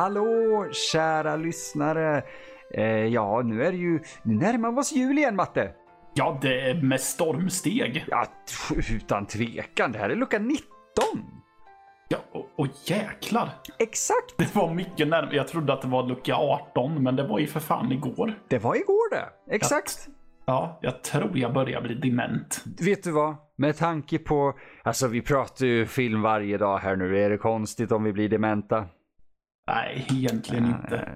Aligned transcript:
Hallå 0.00 0.68
kära 0.92 1.36
lyssnare! 1.36 2.22
Eh, 2.74 2.84
ja, 2.84 3.42
nu 3.44 3.64
är 3.64 3.72
det 3.72 3.78
ju, 3.78 4.00
nu 4.22 4.34
närmar 4.34 4.72
vi 4.72 4.80
oss 4.80 4.92
jul 4.92 5.18
igen 5.18 5.36
Matte. 5.36 5.72
Ja, 6.14 6.38
det 6.42 6.70
är 6.70 6.82
med 6.82 7.00
stormsteg. 7.00 8.04
Ja, 8.08 8.26
utan 8.90 9.26
tvekan. 9.26 9.92
Det 9.92 9.98
här 9.98 10.10
är 10.10 10.16
lucka 10.16 10.38
19. 10.38 10.58
Ja, 12.08 12.18
och, 12.32 12.48
och 12.56 12.66
jäklar. 12.84 13.48
Exakt! 13.78 14.38
Det 14.38 14.54
var 14.54 14.74
mycket 14.74 15.08
närmare. 15.08 15.36
Jag 15.36 15.48
trodde 15.48 15.72
att 15.72 15.82
det 15.82 15.88
var 15.88 16.06
lucka 16.08 16.34
18, 16.34 17.02
men 17.02 17.16
det 17.16 17.26
var 17.26 17.38
ju 17.38 17.46
för 17.46 17.60
fan 17.60 17.92
igår. 17.92 18.34
Det 18.48 18.58
var 18.58 18.74
igår 18.74 19.10
det. 19.10 19.54
Exakt. 19.54 20.08
Ja, 20.46 20.78
jag 20.82 21.02
tror 21.02 21.38
jag 21.38 21.52
börjar 21.52 21.82
bli 21.82 21.94
dement. 21.94 22.64
Vet 22.80 23.02
du 23.02 23.10
vad? 23.10 23.36
Med 23.56 23.76
tanke 23.76 24.18
på, 24.18 24.58
alltså 24.82 25.08
vi 25.08 25.22
pratar 25.22 25.66
ju 25.66 25.86
film 25.86 26.22
varje 26.22 26.58
dag 26.58 26.78
här 26.78 26.96
nu. 26.96 27.18
Är 27.24 27.30
det 27.30 27.38
konstigt 27.38 27.92
om 27.92 28.04
vi 28.04 28.12
blir 28.12 28.28
dementa? 28.28 28.86
Nej, 29.66 30.06
egentligen 30.10 30.66
inte. 30.66 31.08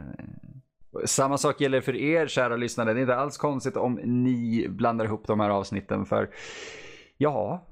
Samma 1.05 1.39
sak 1.39 1.61
gäller 1.61 1.81
för 1.81 1.97
er 1.97 2.27
kära 2.27 2.57
lyssnare. 2.57 2.93
Det 2.95 2.99
är 3.01 3.03
inte 3.03 3.17
alls 3.17 3.37
konstigt 3.39 3.77
om 3.77 3.95
ni 4.05 4.67
blandar 4.69 5.05
ihop 5.05 5.27
de 5.27 5.41
här 5.41 5.51
avsnitten 5.51 6.07
för 6.07 6.31
ja, 7.17 7.67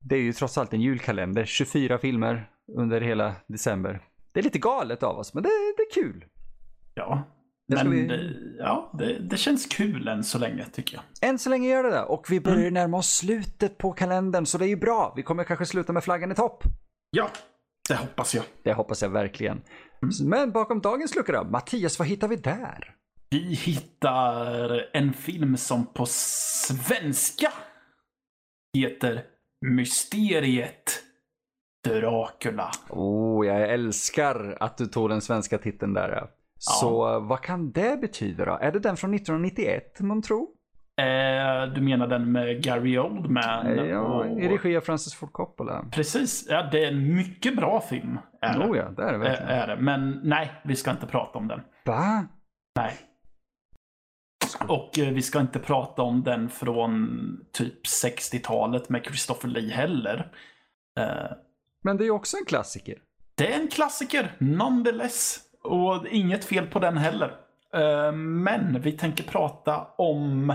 det 0.00 0.16
är 0.16 0.20
ju 0.20 0.32
trots 0.32 0.58
allt 0.58 0.72
en 0.72 0.80
julkalender. 0.80 1.44
24 1.44 1.98
filmer 1.98 2.50
under 2.78 3.00
hela 3.00 3.32
december. 3.46 4.00
Det 4.32 4.40
är 4.40 4.44
lite 4.44 4.58
galet 4.58 5.02
av 5.02 5.18
oss, 5.18 5.34
men 5.34 5.42
det, 5.42 5.48
det 5.76 5.82
är 5.82 6.02
kul. 6.02 6.24
Ja, 6.94 7.22
Det 7.68 7.74
men 7.76 7.90
vi- 7.90 8.06
det, 8.06 8.34
ja, 8.58 8.90
det, 8.98 9.18
det 9.18 9.36
känns 9.36 9.66
kul 9.66 10.08
än 10.08 10.24
så 10.24 10.38
länge 10.38 10.64
tycker 10.72 10.94
jag. 11.20 11.28
Än 11.30 11.38
så 11.38 11.50
länge 11.50 11.68
gör 11.68 11.82
det 11.82 11.90
det 11.90 12.02
och 12.02 12.26
vi 12.30 12.40
börjar 12.40 12.70
närma 12.70 12.96
oss 12.96 13.08
slutet 13.16 13.78
på 13.78 13.92
kalendern 13.92 14.46
så 14.46 14.58
det 14.58 14.64
är 14.66 14.68
ju 14.68 14.76
bra. 14.76 15.12
Vi 15.16 15.22
kommer 15.22 15.44
kanske 15.44 15.66
sluta 15.66 15.92
med 15.92 16.04
flaggan 16.04 16.32
i 16.32 16.34
topp. 16.34 16.64
Ja, 17.10 17.28
det 17.88 17.94
hoppas 17.94 18.34
jag. 18.34 18.44
Det 18.62 18.72
hoppas 18.72 19.02
jag 19.02 19.08
verkligen. 19.10 19.60
Men 20.24 20.52
bakom 20.52 20.80
dagens 20.80 21.14
lucka 21.16 21.32
då? 21.32 21.44
Mattias, 21.44 21.98
vad 21.98 22.08
hittar 22.08 22.28
vi 22.28 22.36
där? 22.36 22.94
Vi 23.30 23.54
hittar 23.54 24.86
en 24.92 25.12
film 25.12 25.56
som 25.56 25.86
på 25.86 26.06
svenska 26.06 27.52
heter 28.76 29.24
Mysteriet 29.66 31.02
Dracula. 31.84 32.70
Oh, 32.90 33.46
jag 33.46 33.70
älskar 33.70 34.56
att 34.60 34.76
du 34.78 34.86
tog 34.86 35.08
den 35.08 35.20
svenska 35.20 35.58
titeln 35.58 35.94
där. 35.94 36.08
ja. 36.08 36.28
Så 36.58 37.20
vad 37.20 37.40
kan 37.40 37.72
det 37.72 38.00
betyda 38.00 38.44
då? 38.44 38.58
Är 38.60 38.72
det 38.72 38.78
den 38.78 38.96
från 38.96 39.14
1991 39.14 40.00
man 40.00 40.22
tror? 40.22 40.48
Eh, 40.96 41.72
du 41.74 41.80
menar 41.80 42.06
den 42.06 42.32
med 42.32 42.62
Gary 42.64 42.98
Oldman? 42.98 43.76
Ja, 43.88 43.98
och... 44.00 44.26
i 44.26 44.48
regi 44.48 44.76
av 44.76 44.80
Francis 44.80 45.14
Ford 45.14 45.32
Coppola. 45.32 45.84
Precis, 45.92 46.46
ja, 46.48 46.68
det 46.72 46.84
är 46.84 46.88
en 46.88 47.14
mycket 47.16 47.56
bra 47.56 47.80
film. 47.80 48.18
Är 48.40 48.58
det. 48.58 48.64
Oh 48.66 48.76
ja, 48.76 48.88
det 48.90 49.02
är 49.02 49.06
det 49.06 49.14
Eh, 49.14 49.20
verkligen. 49.20 49.50
är 49.50 49.66
det. 49.66 49.76
Men 49.76 50.20
nej, 50.24 50.52
vi 50.64 50.76
ska 50.76 50.90
inte 50.90 51.06
prata 51.06 51.38
om 51.38 51.48
den. 51.48 51.60
Va? 51.84 52.26
Nej. 52.76 52.92
Och 54.68 54.98
eh, 54.98 55.08
vi 55.12 55.22
ska 55.22 55.40
inte 55.40 55.58
prata 55.58 56.02
om 56.02 56.22
den 56.22 56.48
från 56.48 57.08
typ 57.52 57.86
60-talet 58.04 58.88
med 58.88 59.04
Christopher 59.04 59.48
Lee 59.48 59.70
heller. 59.72 60.30
Eh, 61.00 61.36
Men 61.84 61.96
det 61.96 62.06
är 62.06 62.10
också 62.10 62.36
en 62.36 62.44
klassiker. 62.44 62.98
det 63.34 63.52
är 63.54 63.60
en 63.60 63.68
klassiker, 63.68 64.32
nonetheless. 64.38 65.40
Och 65.62 66.06
inget 66.08 66.44
fel 66.44 66.66
på 66.66 66.78
den 66.78 66.96
heller. 66.96 67.34
Eh, 67.74 68.12
men 68.12 68.80
vi 68.80 68.92
tänker 68.92 69.24
prata 69.24 69.86
om 69.98 70.54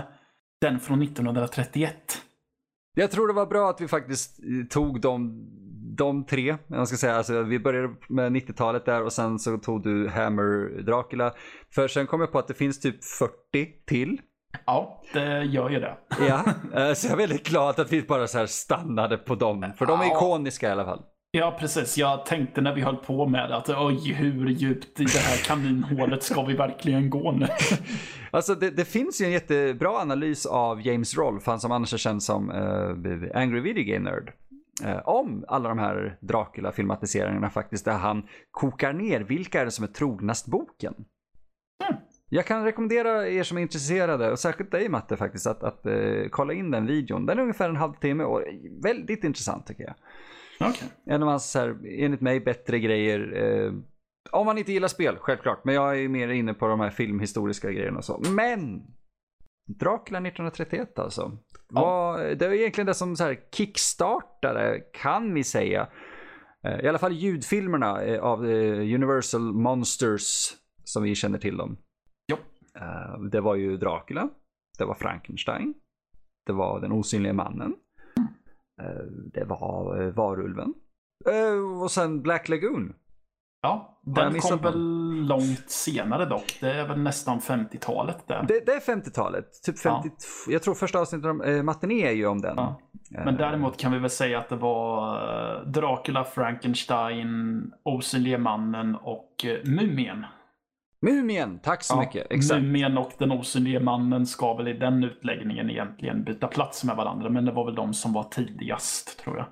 den 0.60 0.80
från 0.80 1.02
1931. 1.02 1.94
Jag 2.94 3.10
tror 3.10 3.28
det 3.28 3.34
var 3.34 3.46
bra 3.46 3.70
att 3.70 3.80
vi 3.80 3.88
faktiskt 3.88 4.38
eh, 4.38 4.66
tog 4.70 5.00
de, 5.00 5.46
de 5.96 6.24
tre. 6.26 6.56
Jag 6.66 6.88
ska 6.88 6.96
säga, 6.96 7.16
alltså, 7.16 7.42
vi 7.42 7.58
började 7.58 7.94
med 8.08 8.32
90-talet 8.32 8.84
där 8.84 9.02
och 9.02 9.12
sen 9.12 9.38
så 9.38 9.58
tog 9.58 9.82
du 9.82 10.08
Hammer 10.08 10.82
Dracula. 10.82 11.34
För 11.74 11.88
sen 11.88 12.06
kom 12.06 12.20
jag 12.20 12.32
på 12.32 12.38
att 12.38 12.48
det 12.48 12.54
finns 12.54 12.80
typ 12.80 13.04
40 13.04 13.32
till. 13.86 14.20
Ja, 14.66 15.02
det 15.12 15.44
gör 15.44 15.70
ju 15.70 15.80
det. 15.80 15.96
Ja, 16.28 16.44
eh, 16.74 16.94
så 16.94 17.06
jag 17.06 17.12
är 17.12 17.16
väldigt 17.16 17.48
glad 17.48 17.80
att 17.80 17.92
vi 17.92 18.02
bara 18.02 18.26
så 18.26 18.38
här 18.38 18.46
stannade 18.46 19.16
på 19.16 19.34
dem. 19.34 19.72
För 19.78 19.86
de 19.86 20.00
är 20.00 20.06
ikoniska 20.06 20.68
i 20.68 20.72
alla 20.72 20.84
fall. 20.84 21.02
Ja, 21.32 21.56
precis. 21.60 21.98
Jag 21.98 22.26
tänkte 22.26 22.60
när 22.60 22.74
vi 22.74 22.80
höll 22.80 22.96
på 22.96 23.26
med 23.26 23.52
att 23.52 23.68
oj, 23.68 24.12
hur 24.12 24.48
djupt 24.48 25.00
i 25.00 25.04
det 25.04 25.18
här 25.18 25.44
kaninhålet 25.44 26.22
ska 26.22 26.42
vi 26.42 26.54
verkligen 26.54 27.10
gå 27.10 27.32
nu? 27.32 27.46
Alltså 28.32 28.54
det, 28.54 28.70
det 28.70 28.84
finns 28.84 29.20
ju 29.20 29.24
en 29.24 29.32
jättebra 29.32 29.90
analys 29.90 30.46
av 30.46 30.86
James 30.86 31.16
Rolfe, 31.16 31.50
han 31.50 31.60
som 31.60 31.72
annars 31.72 31.94
är 31.94 31.98
känd 31.98 32.22
som 32.22 32.50
eh, 32.50 33.40
Angry 33.40 33.60
Video 33.60 33.84
Game 33.94 34.10
Nerd. 34.10 34.32
eh, 34.84 35.08
om 35.08 35.44
alla 35.48 35.68
de 35.68 35.78
här 35.78 36.18
Dracula-filmatiseringarna 36.20 37.50
faktiskt, 37.50 37.84
där 37.84 37.98
han 37.98 38.22
kokar 38.50 38.92
ner 38.92 39.20
vilka 39.20 39.60
är 39.60 39.64
det 39.64 39.70
som 39.70 39.84
är 39.84 39.88
trognast 39.88 40.46
boken. 40.46 40.94
Mm. 41.88 42.00
Jag 42.28 42.46
kan 42.46 42.64
rekommendera 42.64 43.28
er 43.28 43.42
som 43.42 43.58
är 43.58 43.62
intresserade, 43.62 44.30
och 44.30 44.38
särskilt 44.38 44.70
dig 44.70 44.88
Matte 44.88 45.16
faktiskt, 45.16 45.46
att, 45.46 45.62
att 45.62 45.86
eh, 45.86 46.28
kolla 46.30 46.52
in 46.52 46.70
den 46.70 46.86
videon. 46.86 47.26
Den 47.26 47.38
är 47.38 47.42
ungefär 47.42 47.68
en 47.68 47.76
halvtimme 47.76 48.24
och 48.24 48.42
väldigt 48.82 49.24
intressant 49.24 49.66
tycker 49.66 49.84
jag. 49.84 49.94
Okej. 50.64 50.88
En 51.06 51.22
av 51.22 51.28
hans, 51.28 51.54
här, 51.54 51.76
enligt 51.84 52.20
mig, 52.20 52.40
bättre 52.40 52.78
grejer. 52.78 53.32
Eh, 53.42 53.72
om 54.30 54.46
man 54.46 54.58
inte 54.58 54.72
gillar 54.72 54.88
spel, 54.88 55.16
självklart. 55.16 55.64
Men 55.64 55.74
jag 55.74 56.00
är 56.00 56.08
mer 56.08 56.28
inne 56.28 56.54
på 56.54 56.68
de 56.68 56.80
här 56.80 56.90
filmhistoriska 56.90 57.70
grejerna 57.72 57.98
och 57.98 58.04
så. 58.04 58.22
Men! 58.30 58.82
Dracula 59.78 60.18
1931 60.18 60.98
alltså. 60.98 61.38
Var, 61.68 62.18
det 62.34 62.48
var 62.48 62.54
egentligen 62.54 62.86
det 62.86 62.94
som 62.94 63.16
så 63.16 63.24
här 63.24 63.38
kickstartade, 63.52 64.80
kan 64.92 65.34
vi 65.34 65.44
säga. 65.44 65.88
Eh, 66.64 66.80
I 66.80 66.88
alla 66.88 66.98
fall 66.98 67.12
ljudfilmerna 67.12 68.02
eh, 68.02 68.20
av 68.22 68.46
eh, 68.50 68.94
Universal 68.94 69.52
Monsters, 69.52 70.52
som 70.84 71.02
vi 71.02 71.14
känner 71.14 71.38
till 71.38 71.56
dem. 71.56 71.76
Eh, 72.76 73.20
Det 73.30 73.40
var 73.40 73.54
ju 73.54 73.76
Dracula. 73.76 74.28
Det 74.78 74.84
var 74.84 74.94
Frankenstein. 74.94 75.74
Det 76.46 76.52
var 76.52 76.80
Den 76.80 76.92
osynliga 76.92 77.32
mannen. 77.32 77.74
Eh, 78.80 79.02
Det 79.34 79.44
var 79.44 80.02
eh, 80.02 80.08
Varulven. 80.08 80.74
Eh, 81.30 81.82
Och 81.82 81.90
sen 81.90 82.22
Black 82.22 82.48
Lagoon. 82.48 82.92
Ja, 83.62 84.00
den 84.02 84.40
kom 84.40 84.58
väl 84.58 84.80
långt 85.26 85.70
senare 85.70 86.24
dock. 86.24 86.58
Det 86.60 86.72
är 86.72 86.88
väl 86.88 86.98
nästan 87.00 87.38
50-talet 87.40 88.16
där. 88.26 88.44
Det, 88.48 88.60
det 88.66 88.72
är 88.72 88.80
50-talet. 88.80 89.62
Typ 89.62 89.78
50, 89.78 90.08
Jag 90.48 90.62
tror 90.62 90.74
första 90.74 90.98
avsnittet 91.00 91.30
om 91.30 91.40
eh, 91.42 91.62
Matiné 91.62 92.06
är 92.08 92.12
ju 92.12 92.26
om 92.26 92.40
den. 92.40 92.54
Ja. 92.56 92.80
Men 93.10 93.36
däremot 93.36 93.76
kan 93.76 93.92
vi 93.92 93.98
väl 93.98 94.10
säga 94.10 94.38
att 94.38 94.48
det 94.48 94.56
var 94.56 95.64
Dracula, 95.64 96.24
Frankenstein, 96.24 97.72
Osynlige 97.82 98.38
mannen 98.38 98.94
och 98.96 99.44
Mumien. 99.64 100.24
Mumien, 101.02 101.58
tack 101.62 101.82
så 101.82 101.94
Ja, 101.94 102.00
mycket. 102.00 102.26
Exakt. 102.30 102.62
Mumien 102.62 102.98
och 102.98 103.12
den 103.18 103.30
osynlige 103.32 103.80
mannen 103.80 104.26
ska 104.26 104.54
väl 104.54 104.68
i 104.68 104.72
den 104.72 105.04
utläggningen 105.04 105.70
egentligen 105.70 106.24
byta 106.24 106.46
plats 106.46 106.84
med 106.84 106.96
varandra. 106.96 107.30
Men 107.30 107.44
det 107.44 107.52
var 107.52 107.64
väl 107.64 107.74
de 107.74 107.94
som 107.94 108.12
var 108.12 108.22
tidigast, 108.24 109.18
tror 109.18 109.36
jag. 109.36 109.46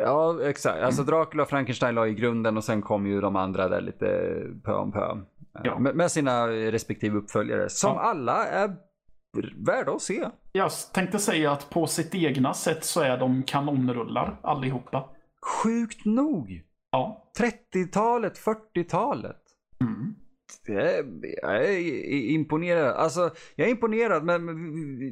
Ja, 0.00 0.38
exakt. 0.44 0.82
Alltså 0.82 1.02
Dracula 1.02 1.42
och 1.42 1.48
Frankenstein 1.48 1.94
la 1.94 2.06
i 2.06 2.14
grunden 2.14 2.56
och 2.56 2.64
sen 2.64 2.82
kom 2.82 3.06
ju 3.06 3.20
de 3.20 3.36
andra 3.36 3.68
där 3.68 3.80
lite 3.80 4.06
pö 4.64 4.72
om 4.72 4.92
pö. 4.92 5.06
Ja. 5.64 5.78
Med, 5.78 5.96
med 5.96 6.10
sina 6.10 6.48
respektive 6.48 7.18
uppföljare. 7.18 7.68
Som 7.68 7.92
Ja. 7.94 8.00
alla 8.00 8.46
är 8.46 8.76
värda 9.66 9.92
att 9.92 10.02
se. 10.02 10.28
Jag 10.52 10.70
tänkte 10.94 11.18
säga 11.18 11.52
att 11.52 11.70
på 11.70 11.86
sitt 11.86 12.14
egna 12.14 12.54
sätt 12.54 12.84
så 12.84 13.00
är 13.00 13.18
de 13.18 13.42
kanonrullar 13.42 14.36
allihopa. 14.42 15.08
Sjukt 15.62 16.04
nog. 16.04 16.62
Ja. 16.96 17.22
30-talet, 17.72 18.38
40-talet. 18.38 19.42
Mm. 19.80 20.14
Jag 20.66 20.94
är, 20.94 21.04
jag 21.42 21.64
är 21.64 22.30
imponerad. 22.30 22.96
Alltså, 22.96 23.30
jag 23.56 23.66
är 23.66 23.70
imponerad, 23.70 24.24
men 24.24 24.44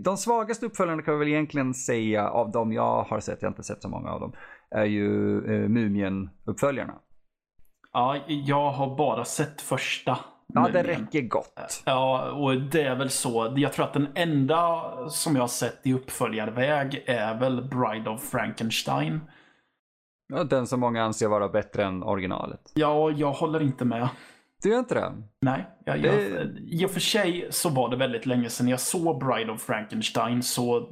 de 0.02 0.16
svagaste 0.16 0.66
uppföljarna 0.66 1.02
kan 1.02 1.12
jag 1.12 1.18
väl 1.18 1.28
egentligen 1.28 1.74
säga 1.74 2.28
av 2.28 2.50
de 2.50 2.72
jag 2.72 3.02
har 3.02 3.20
sett, 3.20 3.42
jag 3.42 3.48
har 3.48 3.52
inte 3.52 3.62
sett 3.62 3.82
så 3.82 3.88
många 3.88 4.10
av 4.10 4.20
dem, 4.20 4.32
är 4.70 4.84
ju 4.84 5.36
eh, 5.38 5.68
Mumien-uppföljarna. 5.68 6.94
Ja, 7.92 8.16
jag 8.26 8.70
har 8.70 8.96
bara 8.96 9.24
sett 9.24 9.60
första. 9.60 10.18
Ja, 10.46 10.68
det 10.72 10.82
räcker 10.82 11.20
gott. 11.20 11.82
Ja, 11.86 12.30
och 12.30 12.60
det 12.60 12.82
är 12.82 12.96
väl 12.96 13.10
så. 13.10 13.54
Jag 13.56 13.72
tror 13.72 13.84
att 13.84 13.92
den 13.92 14.08
enda 14.14 14.82
som 15.08 15.34
jag 15.34 15.42
har 15.42 15.48
sett 15.48 15.80
i 15.82 15.92
uppföljarväg 15.92 17.04
är 17.06 17.40
väl 17.40 17.68
Bride 17.68 18.10
of 18.10 18.22
Frankenstein. 18.30 19.20
Den 20.50 20.66
som 20.66 20.80
många 20.80 21.02
anser 21.04 21.28
vara 21.28 21.48
bättre 21.48 21.84
än 21.84 22.02
originalet. 22.02 22.72
Ja, 22.74 23.10
jag 23.10 23.32
håller 23.32 23.62
inte 23.62 23.84
med. 23.84 24.08
Du 24.62 24.70
gör 24.70 24.78
inte 24.78 24.94
det? 24.94 25.12
Nej, 25.40 25.66
jag, 25.84 26.02
Det- 26.02 26.28
jag, 26.28 26.46
i 26.58 26.86
och 26.86 26.90
för 26.90 27.00
sig 27.00 27.48
så 27.50 27.68
var 27.70 27.88
det 27.88 27.96
väldigt 27.96 28.26
länge 28.26 28.48
sedan 28.50 28.68
jag 28.68 28.80
såg 28.80 29.18
Bride 29.20 29.52
of 29.52 29.62
Frankenstein 29.62 30.42
så 30.42 30.88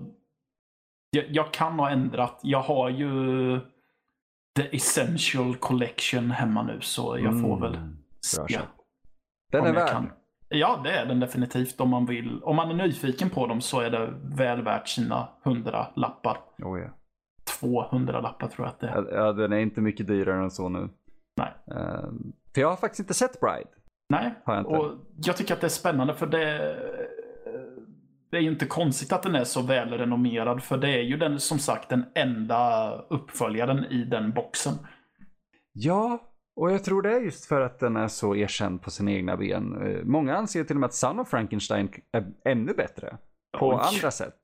jag, 1.11 1.25
jag 1.29 1.53
kan 1.53 1.79
ha 1.79 1.91
ändrat. 1.91 2.41
Jag 2.43 2.61
har 2.63 2.89
ju 2.91 3.61
The 4.57 4.77
Essential 4.77 5.57
Collection 5.57 6.31
hemma 6.31 6.63
nu 6.63 6.81
så 6.81 7.19
jag 7.19 7.41
får 7.41 7.61
väl 7.61 7.75
Mm, 7.75 7.97
se. 8.21 8.61
Den 9.53 9.65
är 9.67 9.73
värd. 9.73 9.89
kan. 9.89 10.11
Ja, 10.49 10.81
det 10.85 10.91
är 10.91 11.07
den 11.07 11.21
definitivt. 11.21 11.81
Om 11.81 11.89
man 11.91 12.07
vill. 12.07 12.43
Om 12.43 12.57
man 12.57 12.71
är 12.71 12.75
nyfiken 12.75 13.31
på 13.31 13.47
dem 13.47 13.61
så 13.61 13.81
är 13.81 13.91
det 13.91 14.13
väl 14.23 14.63
värt 14.63 14.89
sina 14.89 15.29
100 15.45 15.87
lappar. 15.97 16.39
Oh, 16.59 16.81
ja. 16.81 16.89
200 17.61 18.21
lappar 18.21 18.49
tror 18.49 18.67
jag 18.67 18.73
att 18.73 18.81
det 18.81 18.89
är. 18.89 19.15
Ja, 19.15 19.33
den 19.33 19.53
är 19.53 19.59
inte 19.59 19.81
mycket 19.81 20.07
dyrare 20.07 20.43
än 20.43 20.51
så 20.51 20.69
nu. 20.69 20.89
Nej. 21.37 21.53
Eh, 21.71 22.11
för 22.55 22.61
jag 22.61 22.69
har 22.69 22.77
faktiskt 22.77 23.01
inte 23.01 23.15
sett 23.15 23.41
Bride. 23.41 23.69
Nej, 24.09 24.35
Har 24.45 24.55
jag 24.55 24.61
inte. 24.63 24.71
och 24.77 24.93
jag 25.25 25.37
tycker 25.37 25.55
att 25.55 25.61
det 25.61 25.67
är 25.67 25.69
spännande 25.69 26.15
för 26.15 26.27
det, 26.27 26.77
det 28.31 28.37
är 28.37 28.41
ju 28.41 28.51
inte 28.51 28.67
konstigt 28.67 29.13
att 29.13 29.23
den 29.23 29.35
är 29.35 29.45
så 29.45 29.63
välrenommerad 29.63 30.63
för 30.63 30.77
det 30.79 30.89
är 30.89 31.03
ju 31.03 31.17
den 31.17 31.41
som 31.41 31.59
sagt 31.59 31.89
den 31.89 32.05
enda 32.15 32.93
uppföljaren 33.11 33.85
i 33.85 34.05
den 34.05 34.33
boxen. 34.33 34.75
Ja, 35.73 36.19
och 36.57 36.73
jag 36.73 36.85
tror 36.85 37.03
det 37.03 37.13
är 37.13 37.21
just 37.21 37.45
för 37.45 37.61
att 37.61 37.79
den 37.79 37.97
är 37.97 38.09
så 38.09 38.37
erkänd 38.37 38.83
på 38.83 38.91
sina 38.91 39.11
egna 39.13 39.37
ben. 39.37 39.83
Eh, 39.83 40.05
Många 40.05 40.37
anser 40.37 40.65
till 40.65 40.77
och 40.77 40.81
med 40.81 40.87
att 40.87 40.95
Son 40.95 41.21
of 41.21 41.29
Frankenstein 41.29 41.89
är 42.13 42.27
ännu 42.45 42.73
bättre. 42.75 43.17
På 43.59 43.69
Oj. 43.69 43.81
andra 43.95 44.11
sätt. 44.11 44.41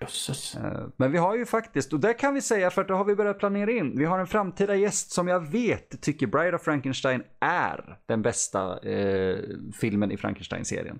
Jösses. 0.00 0.54
Eh, 0.54 0.86
Men 0.96 1.12
vi 1.12 1.18
har 1.18 1.36
ju 1.36 1.46
faktiskt, 1.46 1.92
och 1.92 2.00
det 2.00 2.14
kan 2.14 2.34
vi 2.34 2.40
säga 2.42 2.70
för 2.70 2.82
att 2.82 2.88
det 2.88 2.94
har 2.94 3.04
vi 3.04 3.14
börjat 3.14 3.38
planera 3.38 3.70
in. 3.70 3.98
Vi 3.98 4.04
har 4.04 4.18
en 4.18 4.26
framtida 4.26 4.74
gäst 4.74 5.10
som 5.12 5.28
jag 5.28 5.50
vet 5.50 6.02
tycker 6.02 6.26
Bride 6.26 6.56
of 6.56 6.62
Frankenstein 6.62 7.22
är 7.40 7.98
den 8.06 8.22
bästa 8.22 8.78
eh, 8.88 9.38
filmen 9.80 10.10
i 10.10 10.16
Frankenstein-serien. 10.16 10.98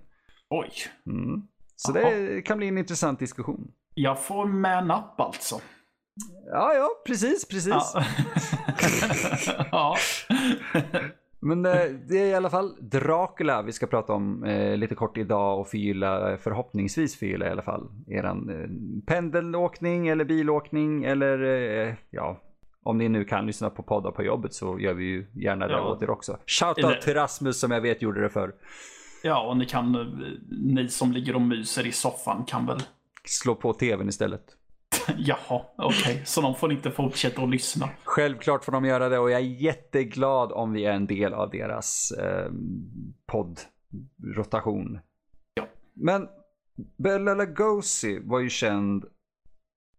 Oj. 0.50 0.70
Mm. 1.06 1.42
Så 1.76 1.92
Jaha. 1.98 2.10
det 2.10 2.42
kan 2.42 2.58
bli 2.58 2.68
en 2.68 2.78
intressant 2.78 3.18
diskussion. 3.18 3.70
Jag 3.94 4.22
får 4.24 4.46
man 4.46 4.90
up 4.90 5.20
alltså. 5.20 5.60
Ja, 6.52 6.74
ja, 6.74 6.88
precis, 7.06 7.48
precis. 7.48 7.92
Ja. 7.94 8.04
ja. 9.72 9.96
Men 11.48 11.66
eh, 11.66 11.72
det 12.08 12.18
är 12.18 12.26
i 12.26 12.34
alla 12.34 12.50
fall 12.50 12.74
Dracula 12.80 13.62
vi 13.62 13.72
ska 13.72 13.86
prata 13.86 14.12
om 14.12 14.44
eh, 14.44 14.76
lite 14.76 14.94
kort 14.94 15.16
idag 15.18 15.60
och 15.60 15.68
förgylla, 15.68 16.32
eh, 16.32 16.38
förhoppningsvis 16.38 17.18
förgylla 17.18 17.46
i 17.46 17.50
alla 17.50 17.62
fall, 17.62 17.88
eran 18.08 18.48
eh, 18.50 18.68
pendelåkning 19.06 20.08
eller 20.08 20.24
bilåkning 20.24 21.04
eller 21.04 21.42
eh, 21.86 21.94
ja, 22.10 22.40
om 22.82 22.98
ni 22.98 23.08
nu 23.08 23.24
kan 23.24 23.46
lyssna 23.46 23.70
på 23.70 23.82
poddar 23.82 24.10
på 24.10 24.22
jobbet 24.22 24.54
så 24.54 24.80
gör 24.80 24.94
vi 24.94 25.04
ju 25.04 25.26
gärna 25.34 25.66
det 25.66 25.72
Ja. 25.72 25.92
åt 25.92 26.02
er 26.02 26.10
också. 26.10 26.38
Shoutout 26.46 26.84
Eller- 26.84 27.00
till 27.00 27.14
Rasmus 27.14 27.60
som 27.60 27.70
jag 27.70 27.80
vet 27.80 28.02
gjorde 28.02 28.20
det 28.22 28.30
för 28.30 28.54
ja, 29.22 29.46
och 29.48 29.56
ni 29.56 29.66
kan, 29.66 29.94
eh, 29.94 30.06
ni 30.50 30.88
som 30.88 31.12
ligger 31.12 31.34
och 31.34 31.40
myser 31.42 31.86
i 31.86 31.92
soffan 31.92 32.44
kan 32.44 32.66
väl 32.66 32.78
Slå 33.24 33.54
på 33.54 33.72
tvn 33.72 34.08
istället. 34.08 34.42
Jaha, 35.16 35.62
okej. 35.76 36.22
Så 36.24 36.40
de 36.40 36.54
får 36.54 36.72
inte 36.72 36.90
fortsätta 36.90 37.42
att 37.42 37.50
lyssna. 37.50 37.88
Självklart 38.04 38.64
får 38.64 38.72
de 38.72 38.84
göra 38.84 39.08
det 39.08 39.18
och 39.18 39.30
jag 39.30 39.40
är 39.40 39.44
jätteglad 39.44 40.52
om 40.52 40.72
vi 40.72 40.84
är 40.84 40.92
en 40.92 41.06
del 41.06 41.34
av 41.34 41.50
deras 41.50 42.10
eh, 42.10 42.50
poddrotation. 43.26 44.98
Ja. 45.54 45.68
Men 45.94 46.28
Bela 46.96 47.34
Lugosi 47.34 48.20
var 48.24 48.40
ju 48.40 48.48
känd 48.48 49.04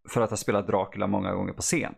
för 0.09 0.21
att 0.21 0.29
ha 0.29 0.37
spelat 0.37 0.67
Dracula 0.67 1.07
många 1.07 1.33
gånger 1.33 1.53
på 1.53 1.61
scen. 1.61 1.95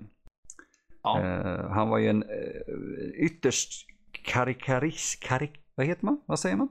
Ja. 1.03 1.19
Eh, 1.19 1.69
han 1.69 1.89
var 1.89 1.97
ju 1.97 2.09
en 2.09 2.23
eh, 2.23 3.25
ytterst 3.25 3.87
karikaris, 4.11 5.15
karik, 5.21 5.51
vad 5.75 5.85
heter 5.85 6.05
man? 6.05 6.21
Vad 6.25 6.39
säger 6.39 6.55
man? 6.55 6.69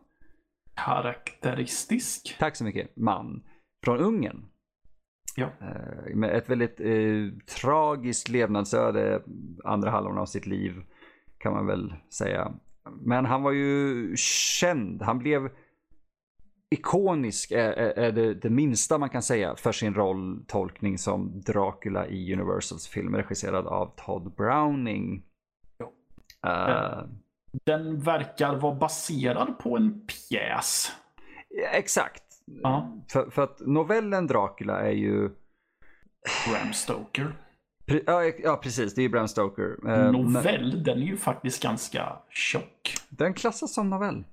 Karaktäristisk. 0.74 2.36
Tack 2.38 2.56
så 2.56 2.64
mycket. 2.64 2.96
Man 2.96 3.42
från 3.84 3.98
Ungern. 3.98 4.46
Ja. 5.40 5.50
Eh, 5.60 6.14
med 6.16 6.36
ett 6.36 6.50
väldigt 6.50 6.80
eh, 6.80 7.44
tragiskt 7.60 8.28
levnadsöde 8.28 9.22
andra 9.64 9.90
halvan 9.90 10.18
av 10.18 10.26
sitt 10.26 10.46
liv 10.46 10.82
kan 11.38 11.52
man 11.52 11.66
väl 11.66 11.94
säga. 12.18 12.52
Men 13.00 13.24
han 13.24 13.42
var 13.42 13.52
ju 13.52 14.12
känd. 14.16 15.02
Han 15.02 15.18
blev 15.18 15.50
ikonisk 16.70 17.50
är, 17.50 17.72
är, 17.72 17.98
är 17.98 18.12
det, 18.12 18.34
det 18.34 18.50
minsta 18.50 18.98
man 18.98 19.08
kan 19.08 19.22
säga 19.22 19.56
för 19.56 19.72
sin 19.72 19.94
rolltolkning 19.94 20.98
som 20.98 21.40
Dracula 21.40 22.06
i 22.06 22.34
Universals 22.34 22.88
film 22.88 23.16
regisserad 23.16 23.66
av 23.66 23.94
Todd 23.96 24.34
Browning. 24.36 25.22
Ja. 25.78 25.92
Eh, 26.50 27.04
Den 27.64 28.00
verkar 28.00 28.56
vara 28.56 28.74
baserad 28.74 29.58
på 29.58 29.76
en 29.76 30.06
pjäs. 30.06 30.92
Exakt. 31.72 32.29
Ja. 32.62 32.92
För, 33.12 33.30
för 33.30 33.42
att 33.42 33.60
novellen 33.60 34.26
Dracula 34.26 34.80
är 34.80 34.92
ju 34.92 35.28
Bram 36.50 36.72
Stoker. 36.72 37.32
Ja, 38.42 38.60
precis. 38.62 38.94
Det 38.94 39.00
är 39.00 39.02
ju 39.02 39.08
Bram 39.08 39.28
Stoker. 39.28 39.62
Eh, 39.62 40.12
men 40.12 40.12
Novell, 40.12 40.82
den 40.82 40.98
är 40.98 41.06
ju 41.06 41.16
faktiskt 41.16 41.62
ganska 41.62 42.12
tjock. 42.28 42.94
Den 43.08 43.34
klassas 43.34 43.74
som 43.74 43.90
novell. 43.90 44.24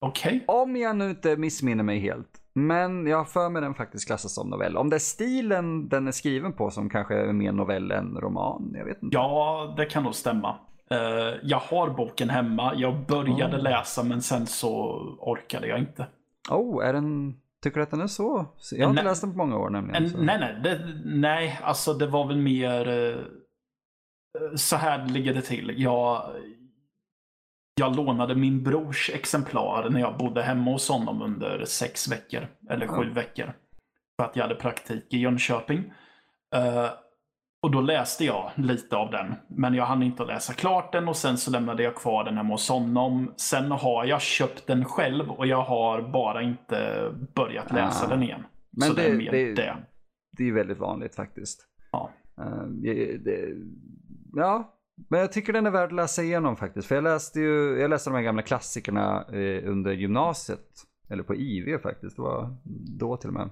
Okej. 0.00 0.44
Om 0.48 0.76
jag 0.76 0.96
nu 0.96 1.10
inte 1.10 1.36
missminner 1.36 1.84
mig 1.84 1.98
helt. 1.98 2.28
Men 2.52 3.06
jag 3.06 3.16
har 3.16 3.24
för 3.24 3.48
mig 3.48 3.62
den 3.62 3.74
faktiskt 3.74 4.06
klassas 4.06 4.34
som 4.34 4.48
novell. 4.50 4.76
Om 4.76 4.90
det 4.90 4.96
är 4.96 5.00
stilen 5.00 5.88
den 5.88 6.08
är 6.08 6.12
skriven 6.12 6.52
på 6.52 6.70
som 6.70 6.90
kanske 6.90 7.14
är 7.14 7.32
mer 7.32 7.52
novell 7.52 7.90
än 7.90 8.16
roman. 8.20 8.70
Jag 8.74 8.84
vet 8.84 9.02
inte. 9.02 9.16
Ja, 9.16 9.74
det 9.76 9.86
kan 9.86 10.02
nog 10.02 10.14
stämma. 10.14 10.56
Eh, 10.90 10.98
jag 11.42 11.58
har 11.58 11.90
boken 11.90 12.30
hemma. 12.30 12.72
Jag 12.76 13.06
började 13.06 13.56
Oh. 13.56 13.62
läsa 13.62 14.02
men 14.02 14.22
sen 14.22 14.46
så 14.46 14.72
orkade 15.18 15.66
jag 15.66 15.78
inte. 15.78 16.06
Oh, 16.50 16.86
är 16.86 16.92
den... 16.92 17.36
Tycker 17.62 17.76
du 17.76 17.82
att 17.82 17.90
den 17.90 18.00
är 18.00 18.06
så? 18.06 18.46
Jag 18.72 18.86
har 18.86 18.90
inte 18.90 19.02
läst 19.02 19.20
den 19.20 19.30
på 19.32 19.38
många 19.38 19.56
år 19.58 19.70
nämligen. 19.70 20.04
En, 20.04 20.10
så. 20.10 20.18
nej, 20.18 20.38
nej, 20.40 20.60
det, 20.62 21.00
nej, 21.04 21.60
alltså 21.62 21.94
det 21.94 22.06
var 22.06 22.26
väl 22.26 22.36
mer 22.36 22.88
eh, 22.88 23.16
så 24.56 24.76
här 24.76 25.06
ligger 25.08 25.34
det 25.34 25.42
till. 25.42 25.74
Jag, 25.76 26.32
jag 27.80 27.96
lånade 27.96 28.34
min 28.34 28.62
brors 28.62 29.10
exemplar 29.14 29.90
när 29.90 30.00
jag 30.00 30.16
bodde 30.18 30.42
hemma 30.42 30.70
hos 30.70 30.88
honom 30.88 31.22
under 31.22 31.64
sex 31.64 32.08
veckor, 32.12 32.48
eller 32.70 32.86
sju 32.86 33.04
Ja. 33.08 33.12
veckor. 33.14 33.52
För 34.20 34.28
att 34.28 34.36
jag 34.36 34.42
hade 34.42 34.54
praktik 34.54 35.14
i 35.14 35.18
Jönköping. 35.18 35.92
Och 37.62 37.70
då 37.70 37.80
läste 37.80 38.24
jag 38.24 38.50
lite 38.56 38.96
av 38.96 39.10
den. 39.10 39.34
Men 39.48 39.74
jag 39.74 39.84
hann 39.86 40.02
inte 40.02 40.24
läsa 40.24 40.52
klart 40.52 40.92
den 40.92 41.08
och 41.08 41.16
sen 41.16 41.36
så 41.36 41.50
lämnade 41.50 41.82
jag 41.82 41.94
kvar 41.94 42.24
den 42.24 42.36
hemma 42.36 42.54
hos 42.54 42.68
honom. 42.68 43.32
Sen 43.36 43.70
har 43.70 44.04
jag 44.04 44.20
köpt 44.20 44.66
den 44.66 44.84
själv 44.84 45.30
och 45.30 45.46
jag 45.46 45.62
har 45.62 46.02
bara 46.02 46.42
inte 46.42 47.10
börjat 47.34 47.72
läsa 47.72 48.06
Ah. 48.06 48.08
den 48.08 48.22
igen. 48.22 48.42
Men 48.70 48.88
så 48.88 48.94
det, 48.94 49.02
är 49.04 49.10
det, 49.10 49.16
mer 49.16 49.30
det, 49.30 49.54
det. 49.54 49.76
det 50.36 50.48
är 50.48 50.52
väldigt 50.52 50.78
vanligt 50.78 51.14
faktiskt. 51.14 51.66
Ja. 51.92 52.10
Eh, 52.38 52.66
det- 52.68 53.16
det- 53.24 53.54
ja, 54.34 54.72
men 55.10 55.20
jag 55.20 55.32
tycker 55.32 55.52
den 55.52 55.66
är 55.66 55.70
värd 55.70 55.88
att 55.88 55.94
läsa 55.94 56.22
igenom 56.22 56.56
faktiskt. 56.56 56.88
För 56.88 56.94
jag 56.94 57.04
läste 57.04 57.40
ju, 57.40 57.78
jag 57.80 57.90
läste 57.90 58.10
de 58.10 58.16
här 58.16 58.22
gamla 58.22 58.42
klassikerna 58.42 59.24
eh, 59.32 59.70
under 59.70 59.92
gymnasiet. 59.92 60.66
Eller 61.10 61.22
på 61.22 61.34
IV 61.34 61.78
faktiskt. 61.78 62.16
Det 62.16 62.22
var 62.22 62.56
då 62.98 63.16
till 63.16 63.28
och 63.28 63.34
med. 63.34 63.50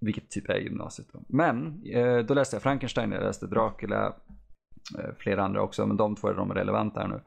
Vilket 0.00 0.30
typ 0.30 0.50
är 0.50 0.58
gymnasiet 0.58 1.08
då. 1.12 1.22
Men 1.28 1.82
eh, 1.94 2.18
då 2.18 2.34
läste 2.34 2.56
jag 2.56 2.62
Frankenstein, 2.62 3.12
jag 3.12 3.22
läste 3.22 3.46
Dracula. 3.46 4.06
Eh, 4.98 5.14
flera 5.18 5.44
andra 5.44 5.62
också, 5.62 5.86
men 5.86 5.96
de 5.96 6.16
två 6.16 6.28
är 6.28 6.34
de 6.34 6.54
relevanta 6.54 7.00
här 7.00 7.08
nu. 7.08 7.20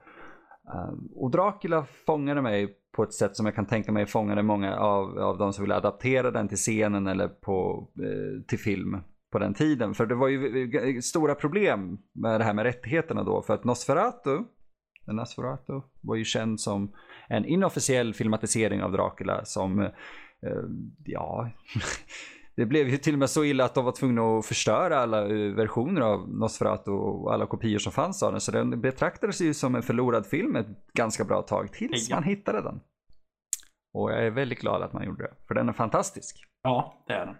Eh, 0.73 0.93
och 1.15 1.31
Dracula 1.31 1.85
fångade 2.05 2.41
mig 2.41 2.77
på 2.95 3.03
ett 3.03 3.13
sätt 3.13 3.35
som 3.35 3.45
jag 3.45 3.55
kan 3.55 3.65
tänka 3.65 3.91
mig 3.91 4.05
fångade 4.05 4.43
många 4.43 4.77
av, 4.77 5.19
av 5.19 5.37
de 5.37 5.53
som 5.53 5.63
ville 5.63 5.75
adaptera 5.75 6.31
den 6.31 6.47
till 6.47 6.57
scenen 6.57 7.07
eller 7.07 7.27
på, 7.27 7.87
eh, 7.99 8.45
till 8.47 8.59
film 8.59 8.97
på 9.31 9.39
den 9.39 9.53
tiden. 9.53 9.93
För 9.93 10.05
det 10.05 10.15
var 10.15 10.27
ju 10.27 10.69
eh, 10.75 10.83
eh, 10.83 10.99
stora 10.99 11.35
problem 11.35 11.97
med 12.13 12.39
det 12.39 12.43
här 12.43 12.53
med 12.53 12.63
rättigheterna 12.63 13.23
då. 13.23 13.41
För 13.41 13.53
att 13.53 13.63
Nosferatu, 13.63 14.39
Nosferatu 15.07 15.81
var 16.01 16.15
ju 16.15 16.23
känd 16.23 16.59
som 16.59 16.93
en 17.27 17.45
inofficiell 17.45 18.13
filmatisering 18.13 18.83
av 18.83 18.91
Dracula 18.91 19.45
som, 19.45 19.79
eh, 19.79 19.89
ja, 21.05 21.49
det 22.55 22.65
blev 22.65 22.89
ju 22.89 22.97
till 22.97 23.13
och 23.13 23.19
med 23.19 23.29
så 23.29 23.43
illa 23.43 23.65
att 23.65 23.75
de 23.75 23.85
var 23.85 23.91
tvungna 23.91 24.21
att 24.21 24.45
förstöra 24.45 24.97
alla 24.97 25.27
eh, 25.27 25.53
versioner 25.53 26.01
av 26.01 26.29
Nosferatu 26.29 26.91
och 26.91 27.33
alla 27.33 27.45
kopior 27.45 27.79
som 27.79 27.91
fanns 27.91 28.23
av 28.23 28.31
den. 28.31 28.41
Så 28.41 28.51
den 28.51 28.81
betraktades 28.81 29.41
ju 29.41 29.53
som 29.53 29.75
en 29.75 29.83
förlorad 29.83 30.25
film 30.25 30.55
ett 30.55 30.67
ganska 30.93 31.23
bra 31.23 31.41
tag 31.41 31.71
tills 31.73 32.09
man 32.09 32.23
hittade 32.23 32.61
den. 32.61 32.79
Och 33.93 34.11
jag 34.11 34.25
är 34.25 34.31
väldigt 34.31 34.59
glad 34.59 34.81
att 34.81 34.93
man 34.93 35.05
gjorde 35.05 35.23
det, 35.23 35.33
för 35.47 35.55
den 35.55 35.69
är 35.69 35.73
fantastisk. 35.73 36.45
Ja, 36.63 37.03
det 37.07 37.13
är 37.13 37.25
den. 37.25 37.35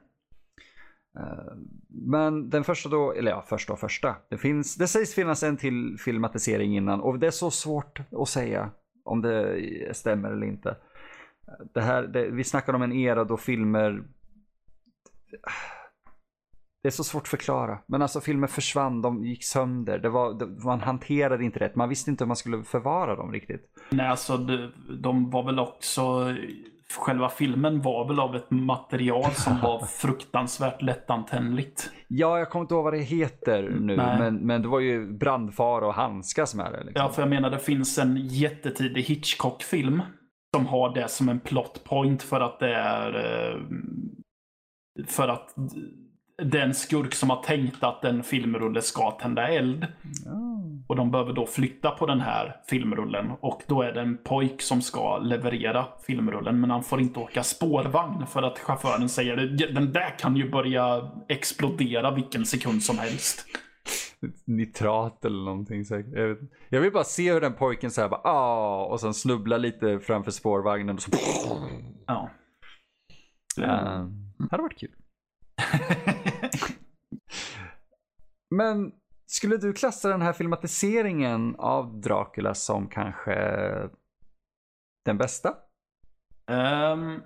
Eh, 1.19 1.53
Men 1.89 2.49
den 2.49 2.63
första 2.63 2.89
då, 2.89 3.13
eller 3.13 3.31
ja, 3.31 3.41
första 3.41 3.73
och 3.73 3.79
första. 3.79 4.15
Det, 4.29 4.37
finns, 4.37 4.75
det 4.75 4.87
sägs 4.87 5.15
finnas 5.15 5.43
en 5.43 5.57
till 5.57 5.97
filmatisering 5.99 6.77
innan 6.77 7.01
och 7.01 7.19
det 7.19 7.27
är 7.27 7.31
så 7.31 7.51
svårt 7.51 7.99
att 8.21 8.29
säga 8.29 8.71
om 9.03 9.21
det 9.21 9.57
stämmer 9.95 10.31
eller 10.31 10.47
inte. 10.47 10.77
Det 11.73 11.81
här, 11.81 12.03
det, 12.03 12.29
vi 12.29 12.43
snackar 12.43 12.73
om 12.73 12.81
en 12.81 12.93
era 12.93 13.23
då 13.23 13.37
filmer 13.37 14.03
det 16.83 16.89
är 16.89 16.91
så 16.91 17.03
svårt 17.03 17.21
att 17.21 17.27
förklara. 17.27 17.79
Men 17.87 18.01
alltså 18.01 18.21
filmer 18.21 18.47
försvann, 18.47 19.01
de 19.01 19.25
gick 19.25 19.43
sönder. 19.43 19.99
Det 19.99 20.09
var, 20.09 20.33
det, 20.33 20.45
man 20.65 20.81
hanterade 20.81 21.43
inte 21.43 21.59
rätt. 21.59 21.75
Man 21.75 21.89
visste 21.89 22.11
inte 22.11 22.23
hur 22.23 22.27
man 22.27 22.35
skulle 22.35 22.63
förvara 22.63 23.15
dem 23.15 23.31
riktigt. 23.31 23.65
Nej, 23.89 24.07
alltså 24.07 24.37
de, 24.37 24.71
de 25.01 25.29
var 25.29 25.43
väl 25.43 25.59
också... 25.59 26.33
Själva 26.99 27.29
filmen 27.29 27.81
var 27.81 28.07
väl 28.07 28.19
av 28.19 28.35
ett 28.35 28.51
material 28.51 29.31
som 29.31 29.59
var 29.61 29.85
fruktansvärt 29.85 30.81
lättantändligt. 30.81 31.89
Ja, 32.07 32.39
jag 32.39 32.49
kommer 32.49 32.63
inte 32.63 32.73
ihåg 32.73 32.83
vad 32.83 32.93
det 32.93 32.99
heter 32.99 33.69
nu. 33.79 33.97
Nej. 33.97 34.19
Men, 34.19 34.35
men 34.35 34.61
det 34.61 34.67
var 34.67 34.79
ju 34.79 35.13
brandfara 35.17 35.87
och 35.87 35.93
handskas 35.93 36.55
med 36.55 36.71
det. 36.71 36.83
Liksom. 36.83 37.01
Ja, 37.05 37.09
för 37.09 37.21
jag 37.21 37.29
menar 37.29 37.49
det 37.49 37.59
finns 37.59 37.97
en 37.97 38.17
jättetidig 38.17 39.01
Hitchcock-film 39.03 40.01
som 40.55 40.65
har 40.65 40.93
det 40.93 41.07
som 41.07 41.29
en 41.29 41.39
plot 41.39 41.83
point 41.83 42.23
för 42.23 42.41
att 42.41 42.59
det 42.59 42.75
är... 42.75 43.15
eh, 43.15 43.61
För 45.07 45.27
att 45.27 45.55
det 46.37 46.59
är 46.59 46.65
en 46.65 46.73
skurk 46.73 47.13
som 47.13 47.29
har 47.29 47.43
tänkt 47.43 47.83
att 47.83 48.05
en 48.05 48.23
filmrulle 48.23 48.81
ska 48.81 49.11
tända 49.11 49.47
eld. 49.47 49.87
Ja. 50.25 50.63
Och 50.87 50.95
de 50.95 51.11
behöver 51.11 51.33
då 51.33 51.45
flytta 51.45 51.91
på 51.91 52.05
den 52.05 52.21
här 52.21 52.55
filmrullen. 52.69 53.31
Och 53.39 53.61
då 53.67 53.81
är 53.81 53.93
det 53.93 54.01
en 54.01 54.17
pojk 54.17 54.61
som 54.61 54.81
ska 54.81 55.17
leverera 55.17 55.85
filmrullen. 56.07 56.61
Men 56.61 56.69
han 56.69 56.83
får 56.83 57.01
inte 57.01 57.19
åka 57.19 57.43
spårvagn 57.43 58.27
för 58.27 58.43
att 58.43 58.59
chauffören 58.59 59.09
säger 59.09 59.37
den 59.73 59.91
där 59.91 60.19
kan 60.19 60.35
ju 60.35 60.51
börja 60.51 61.11
explodera 61.29 62.11
vilken 62.11 62.45
sekund 62.45 62.83
som 62.83 62.97
helst. 62.97 63.45
Nitrat 64.45 65.25
eller 65.25 65.45
någonting 65.45 65.85
säkert. 65.85 66.13
Jag, 66.13 66.27
vet. 66.27 66.39
jag 66.69 66.81
vill 66.81 66.91
bara 66.91 67.03
se 67.03 67.33
hur 67.33 67.41
den 67.41 67.53
pojken 67.53 67.91
säger 67.91 68.09
bara 68.09 68.21
ah 68.23 68.85
och 68.85 68.99
sen 68.99 69.13
snubblar 69.13 69.57
lite 69.57 69.99
framför 69.99 70.31
spårvagnen 70.31 70.95
och 70.95 71.01
så. 71.01 71.11
Ja. 72.07 72.29
Uh, 74.43 74.51
hade 74.51 74.63
varit 74.63 74.79
kul. 74.79 74.95
Men 78.49 78.91
skulle 79.25 79.57
du 79.57 79.73
klassa 79.73 80.09
den 80.09 80.21
här 80.21 80.33
filmatiseringen 80.33 81.55
av 81.55 82.01
Dracula 82.01 82.53
som 82.53 82.87
kanske 82.87 83.35
den 85.05 85.17
bästa? 85.17 85.49
Um, 86.47 87.21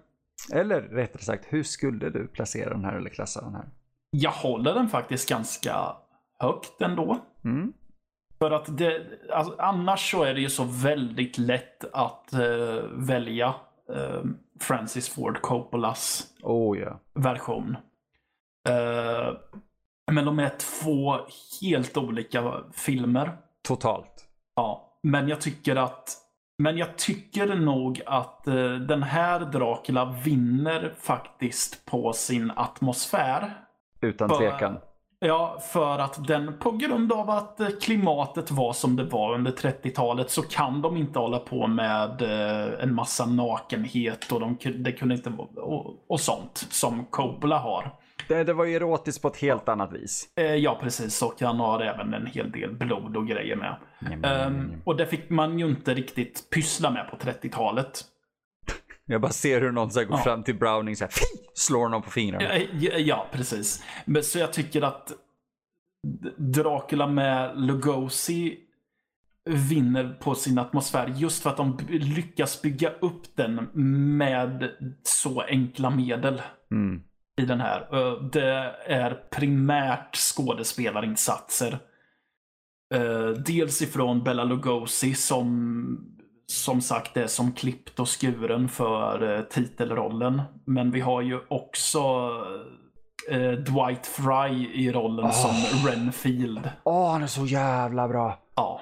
eller 0.54 0.82
rättare 0.82 1.24
sagt, 1.24 1.46
hur 1.50 1.64
skulle 1.64 2.10
du 2.10 2.28
placera 2.28 2.70
den 2.70 2.86
här 2.86 2.94
eller 2.94 3.10
klassa 3.10 3.42
den 3.42 3.56
här? 3.56 3.70
Jag 4.10 4.32
håller 4.32 4.74
den 4.74 4.90
faktiskt 4.90 5.30
ganska 5.30 5.96
högt 6.40 6.82
ändå. 6.82 7.20
Mm. 7.46 7.74
För 8.40 8.52
att 8.52 8.78
det, 8.78 9.08
alltså, 9.32 9.56
annars 9.58 10.12
så 10.12 10.24
är 10.24 10.34
det 10.34 10.42
ju 10.42 10.50
så 10.50 10.64
väldigt 10.64 11.38
lätt 11.38 11.94
att 11.94 12.30
uh, 12.34 12.82
välja 12.94 13.56
uh, 13.90 14.24
Francis 14.60 15.10
Ford 15.10 15.42
Coppolas 15.42 16.28
oh, 16.44 16.78
yeah. 16.78 16.96
version. 17.16 17.78
Uh, 18.70 19.38
men 20.12 20.26
de 20.26 20.40
är 20.40 20.50
två 20.58 21.18
helt 21.62 21.98
olika 21.98 22.64
filmer. 22.74 23.38
Totalt. 23.68 24.26
Ja, 24.56 25.00
men 25.04 25.28
jag 25.28 25.42
tycker 25.42 25.76
att 25.76 26.18
men 26.64 26.78
jag 26.78 26.98
tycker 26.98 27.56
nog 27.56 28.02
att 28.06 28.44
den 28.88 29.04
här 29.04 29.40
Dracula 29.40 30.06
vinner 30.26 30.96
faktiskt 31.00 31.86
på 31.86 32.14
sin 32.14 32.52
atmosfär. 32.56 33.68
Utan 34.02 34.30
tvekan. 34.30 34.80
Ja, 35.20 35.60
för 35.72 36.00
att 36.00 36.28
den 36.28 36.58
på 36.60 36.72
grund 36.72 37.14
av 37.14 37.30
att 37.30 37.60
klimatet 37.82 38.52
var 38.52 38.74
som 38.74 38.96
det 38.96 39.04
var 39.04 39.34
under 39.34 39.52
30-talet 39.52 40.32
så 40.32 40.42
kan 40.42 40.82
de 40.82 40.98
inte 40.98 41.20
hålla 41.20 41.40
på 41.40 41.68
med 41.68 42.22
en 42.80 42.96
massa 42.96 43.26
nakenhet 43.26 44.32
och 44.32 44.40
de, 44.40 44.58
det 44.76 44.92
kunde 44.92 45.16
inte 45.16 45.30
och, 45.56 46.06
och 46.08 46.20
sånt 46.20 46.68
som 46.70 47.06
Coppola 47.06 47.58
har. 47.58 47.92
Det, 48.28 48.44
det 48.44 48.54
var 48.54 48.66
ju 48.66 48.76
erotiskt 48.76 49.22
på 49.22 49.28
ett 49.28 49.38
helt 49.38 49.70
annat 49.70 49.94
vis. 49.94 50.28
Ja, 50.58 50.78
precis. 50.82 51.22
Och 51.22 51.42
han 51.42 51.60
har 51.60 51.82
även 51.82 52.14
en 52.14 52.26
hel 52.26 52.52
del 52.52 52.74
blod 52.74 53.18
och 53.18 53.28
grejer 53.28 53.56
med. 53.56 53.76
Mm, 54.12 54.24
mm, 54.24 54.82
och 54.84 54.96
det 54.96 55.06
fick 55.06 55.30
man 55.30 55.60
ju 55.60 55.68
inte 55.68 55.94
riktigt 55.94 56.50
pyssla 56.50 56.92
med 56.92 57.10
på 57.12 57.18
30-talet. 57.18 58.04
Jag 59.10 59.22
bara 59.22 59.32
ser 59.32 59.62
hur 59.62 59.72
någon 59.72 59.92
så 59.92 60.00
går 60.06 60.18
ja. 60.18 60.24
fram 60.24 60.44
till 60.44 60.56
Browning 60.56 60.96
och 61.04 61.10
slår 61.54 61.84
honom 61.84 62.02
på 62.02 62.10
fingrarna. 62.10 62.58
Ja, 62.58 62.98
ja, 62.98 63.28
precis. 63.32 63.84
Men 64.06 64.24
så 64.24 64.40
jag 64.40 64.54
tycker 64.54 64.82
att 64.82 65.12
Dracula 66.38 67.08
med 67.08 67.62
Lugosi 67.62 68.58
vinner 69.46 70.18
på 70.20 70.36
sin 70.36 70.58
atmosfär 70.58 71.14
just 71.16 71.44
för 71.44 71.50
att 71.50 71.58
de 71.58 71.80
lyckas 71.90 72.62
bygga 72.62 72.90
upp 72.90 73.36
den 73.36 73.70
med 74.18 74.72
så 75.04 75.42
enkla 75.42 75.90
medel. 75.90 76.42
Mm. 76.72 77.02
I 77.42 77.46
den 77.46 77.62
här. 77.62 77.88
Det 78.32 78.76
är 78.86 79.24
primärt 79.32 80.16
skådespelarinsatser. 80.16 81.80
Dels 83.46 83.82
ifrån 83.82 84.24
Bella 84.24 84.44
Lugosi 84.44 85.14
som 85.14 86.17
som 86.52 86.82
sagt 86.82 87.18
är 87.18 87.28
som 87.28 87.52
klippt 87.52 88.00
och 88.00 88.08
skuren 88.22 88.70
för 88.70 89.38
eh, 89.38 89.42
titelrollen. 89.44 90.42
Men 90.66 90.92
vi 90.92 91.00
har 91.00 91.22
ju 91.22 91.40
också 91.48 92.32
eh, 93.30 93.52
Dwight 93.52 94.06
Fry 94.06 94.68
i 94.74 94.92
rollen 94.92 95.26
oh. 95.26 95.32
som 95.32 95.90
Renfield. 95.90 96.70
Åh, 96.84 96.94
oh, 96.94 97.12
han 97.12 97.24
är 97.24 97.28
så 97.28 97.46
jävla 97.46 98.08
bra. 98.08 98.40
Ja. 98.56 98.82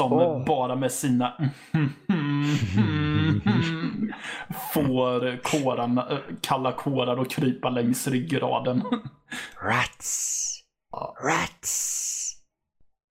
Som 0.00 0.12
oh. 0.12 0.44
bara 0.44 0.76
med 0.76 0.92
sina 0.92 1.36
får 4.74 5.42
kåran, 5.42 6.00
kalla 6.40 6.72
kårar 6.72 7.16
och 7.16 7.30
krypa 7.30 7.70
längs 7.70 8.08
ryggraden. 8.08 8.82
Rats. 9.62 10.40
Rats. 11.24 12.36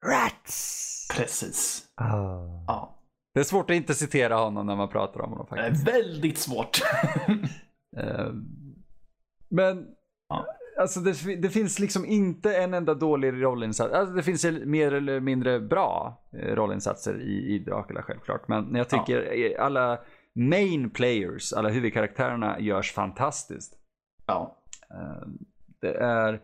Rats. 0.05 1.07
Precis. 1.15 1.83
Oh. 2.01 2.63
Ja. 2.67 3.02
Det 3.33 3.39
är 3.39 3.43
svårt 3.43 3.69
att 3.69 3.75
inte 3.75 3.93
citera 3.93 4.35
honom 4.35 4.65
när 4.65 4.75
man 4.75 4.89
pratar 4.89 5.21
om 5.21 5.29
honom 5.29 5.47
faktiskt. 5.47 5.87
Väldigt 5.87 6.37
svårt. 6.37 6.81
Ehm, 7.97 8.45
men 9.49 9.87
ja. 10.29 10.45
alltså 10.79 10.99
det, 10.99 11.35
det, 11.35 11.49
finns 11.49 11.79
liksom 11.79 12.05
inte 12.05 12.57
en 12.57 12.73
enda 12.73 12.93
dålig 12.93 13.43
rollinsats. 13.43 13.93
Alltså 13.93 14.15
det 14.15 14.23
finns 14.23 14.45
mer 14.65 14.93
eller 14.93 15.19
mindre 15.19 15.59
bra 15.59 16.23
eh, 16.33 16.55
rollinsatser 16.55 17.21
i, 17.21 17.55
i 17.55 17.59
Dracula 17.59 18.03
självklart. 18.03 18.47
Men 18.47 18.75
jag 18.75 18.89
tycker 18.89 19.33
ja. 19.33 19.61
alla 19.61 19.99
main 20.35 20.89
players, 20.89 21.53
alla 21.53 21.69
huvudkaraktärerna 21.69 22.59
görs 22.59 22.93
fantastiskt. 22.93 23.73
Ja. 24.25 24.63
Det 25.81 25.93
är, 25.93 26.41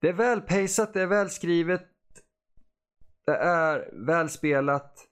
det 0.00 0.08
är 0.08 0.12
välpejsat, 0.12 0.94
det 0.94 1.02
är 1.02 1.06
välskrivet. 1.06 1.86
Det 3.26 3.36
är 3.36 4.06
välspelat 4.06 5.09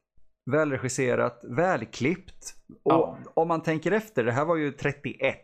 välregisserat, 0.49 1.45
välklippt. 1.49 2.55
Och 2.83 2.93
ja. 2.93 3.19
om 3.35 3.49
man 3.49 3.62
tänker 3.62 3.93
efter, 3.93 4.25
det 4.25 4.33
här 4.33 4.45
var 4.45 4.57
ju 4.57 4.73
31. 4.73 5.37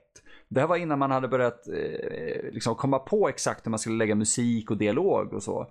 Det 0.49 0.61
här 0.61 0.66
var 0.66 0.76
innan 0.76 0.99
man 0.99 1.11
hade 1.11 1.28
börjat 1.28 1.68
eh, 1.68 2.52
liksom 2.52 2.75
komma 2.75 2.99
på 2.99 3.28
exakt 3.28 3.66
hur 3.66 3.70
man 3.70 3.78
skulle 3.78 3.96
lägga 3.96 4.14
musik 4.14 4.70
och 4.70 4.76
dialog 4.76 5.32
och 5.32 5.42
så. 5.42 5.66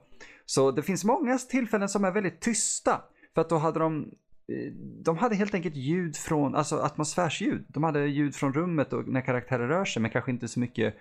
Så 0.45 0.71
det 0.71 0.81
finns 0.81 1.03
många 1.03 1.37
tillfällen 1.37 1.89
som 1.89 2.05
är 2.05 2.11
väldigt 2.11 2.41
tysta. 2.41 3.01
För 3.33 3.41
att 3.41 3.49
då 3.49 3.57
hade 3.57 3.79
de 3.79 4.11
eh, 4.47 4.73
de 5.03 5.17
hade 5.17 5.35
helt 5.35 5.53
enkelt 5.53 5.75
ljud 5.75 6.15
från, 6.15 6.55
alltså 6.55 6.75
atmosfärsljud. 6.75 7.65
De 7.67 7.83
hade 7.83 8.05
ljud 8.07 8.35
från 8.35 8.53
rummet 8.53 8.93
och 8.93 9.07
när 9.07 9.21
karaktärer 9.21 9.67
rör 9.67 9.85
sig 9.85 10.01
men 10.01 10.11
kanske 10.11 10.31
inte 10.31 10.47
så 10.47 10.59
mycket 10.59 10.95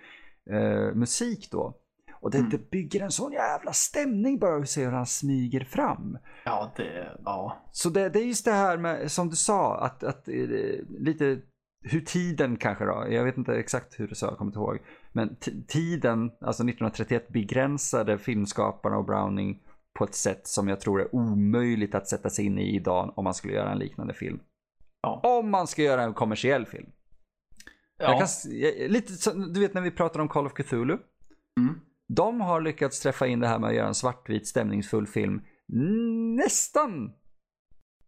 eh, 0.49 0.95
musik 0.95 1.47
då. 1.51 1.77
Och 2.23 2.31
det, 2.31 2.37
mm. 2.37 2.49
det 2.49 2.71
bygger 2.71 3.01
en 3.01 3.11
sån 3.11 3.31
jävla 3.31 3.73
stämning 3.73 4.39
bara 4.39 4.55
att 4.55 4.69
se 4.69 4.85
hur 4.85 4.91
han 4.91 5.05
smyger 5.05 5.63
fram. 5.63 6.17
Ja, 6.45 6.73
det, 6.75 7.17
ja. 7.25 7.57
Så 7.71 7.89
det, 7.89 8.09
det 8.09 8.19
är 8.19 8.23
just 8.23 8.45
det 8.45 8.51
här 8.51 8.77
med, 8.77 9.11
som 9.11 9.29
du 9.29 9.35
sa, 9.35 9.77
att, 9.77 10.03
att 10.03 10.27
eh, 10.27 10.33
lite 10.89 11.41
hur 11.81 12.01
tiden 12.01 12.57
kanske 12.57 12.85
då, 12.85 13.05
jag 13.09 13.23
vet 13.23 13.37
inte 13.37 13.55
exakt 13.55 13.99
hur 13.99 14.07
du 14.07 14.15
sa, 14.15 14.27
jag 14.27 14.37
kommer 14.37 14.49
inte 14.49 14.59
ihåg. 14.59 14.79
Men 15.11 15.35
tiden, 15.67 16.31
alltså 16.41 16.63
1931 16.63 17.27
begränsade 17.27 18.17
filmskaparna 18.17 18.97
och 18.97 19.05
Browning 19.05 19.59
på 19.93 20.03
ett 20.03 20.15
sätt 20.15 20.47
som 20.47 20.67
jag 20.67 20.79
tror 20.79 21.01
är 21.01 21.15
omöjligt 21.15 21.95
att 21.95 22.07
sätta 22.07 22.29
sig 22.29 22.45
in 22.45 22.57
i 22.57 22.75
idag 22.75 23.13
om 23.15 23.23
man 23.23 23.33
skulle 23.33 23.53
göra 23.53 23.71
en 23.71 23.79
liknande 23.79 24.13
film. 24.13 24.39
Ja. 25.01 25.19
Om 25.23 25.51
man 25.51 25.67
ska 25.67 25.81
göra 25.81 26.03
en 26.03 26.13
kommersiell 26.13 26.65
film. 26.65 26.89
Ja. 27.97 28.19
Kan, 28.19 28.51
lite, 28.87 29.33
du 29.53 29.59
vet 29.59 29.73
när 29.73 29.81
vi 29.81 29.91
pratar 29.91 30.19
om 30.19 30.29
Call 30.29 30.45
of 30.45 30.53
Cthulhu. 30.53 30.97
Mm. 31.59 31.79
De 32.07 32.41
har 32.41 32.61
lyckats 32.61 32.99
träffa 32.99 33.27
in 33.27 33.39
det 33.39 33.47
här 33.47 33.59
med 33.59 33.69
att 33.69 33.75
göra 33.75 33.87
en 33.87 33.95
svartvit 33.95 34.47
stämningsfull 34.47 35.07
film. 35.07 35.41
Nästan 36.37 37.13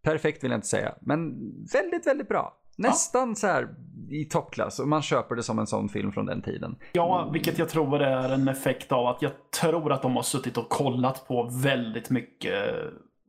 perfekt 0.01 0.43
vill 0.43 0.51
jag 0.51 0.57
inte 0.57 0.67
säga, 0.67 0.95
men 1.01 1.33
väldigt, 1.73 2.07
väldigt 2.07 2.29
bra. 2.29 2.61
Nästan 2.77 3.29
ja. 3.29 3.35
så 3.35 3.47
här 3.47 3.75
i 4.09 4.25
toppklass 4.25 4.79
och 4.79 4.87
man 4.87 5.01
köper 5.01 5.35
det 5.35 5.43
som 5.43 5.59
en 5.59 5.67
sån 5.67 5.89
film 5.89 6.11
från 6.11 6.25
den 6.25 6.41
tiden. 6.41 6.75
Ja, 6.93 7.29
vilket 7.33 7.59
jag 7.59 7.69
tror 7.69 8.01
är 8.01 8.29
en 8.29 8.47
effekt 8.47 8.91
av 8.91 9.07
att 9.07 9.21
jag 9.21 9.31
tror 9.61 9.91
att 9.91 10.01
de 10.01 10.15
har 10.15 10.23
suttit 10.23 10.57
och 10.57 10.69
kollat 10.69 11.27
på 11.27 11.49
väldigt 11.63 12.09
mycket 12.09 12.75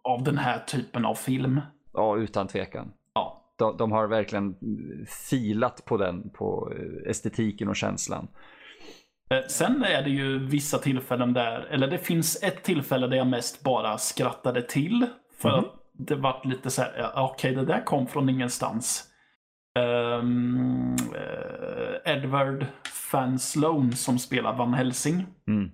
av 0.02 0.22
den 0.22 0.38
här 0.38 0.58
typen 0.58 1.04
av 1.04 1.14
film. 1.14 1.60
Ja, 1.92 2.16
utan 2.16 2.46
tvekan. 2.46 2.92
Ja. 3.14 3.52
De, 3.56 3.76
de 3.76 3.92
har 3.92 4.06
verkligen 4.06 4.56
filat 5.30 5.84
på 5.84 5.96
den, 5.96 6.30
på 6.30 6.72
estetiken 7.06 7.68
och 7.68 7.76
känslan. 7.76 8.28
Eh, 9.30 9.46
sen 9.48 9.84
är 9.84 10.02
det 10.02 10.10
ju 10.10 10.38
vissa 10.38 10.78
tillfällen 10.78 11.32
där, 11.32 11.60
eller 11.70 11.88
det 11.88 11.98
finns 11.98 12.42
ett 12.42 12.62
tillfälle 12.62 13.06
där 13.06 13.16
jag 13.16 13.26
mest 13.26 13.62
bara 13.62 13.98
skrattade 13.98 14.62
till. 14.62 15.06
För 15.38 15.48
mm. 15.48 15.60
att 15.60 15.74
det 15.92 16.14
var 16.16 16.40
lite 16.44 16.70
så 16.70 16.82
här, 16.82 17.12
okej 17.14 17.50
okay, 17.50 17.54
det 17.54 17.72
där 17.72 17.84
kom 17.84 18.06
från 18.06 18.28
ingenstans. 18.28 19.04
Um, 19.78 20.96
Edward 22.04 22.66
Fansloan 22.92 23.92
som 23.92 24.18
spelar 24.18 24.56
Van 24.56 24.74
Helsing. 24.74 25.26
Mm. 25.48 25.70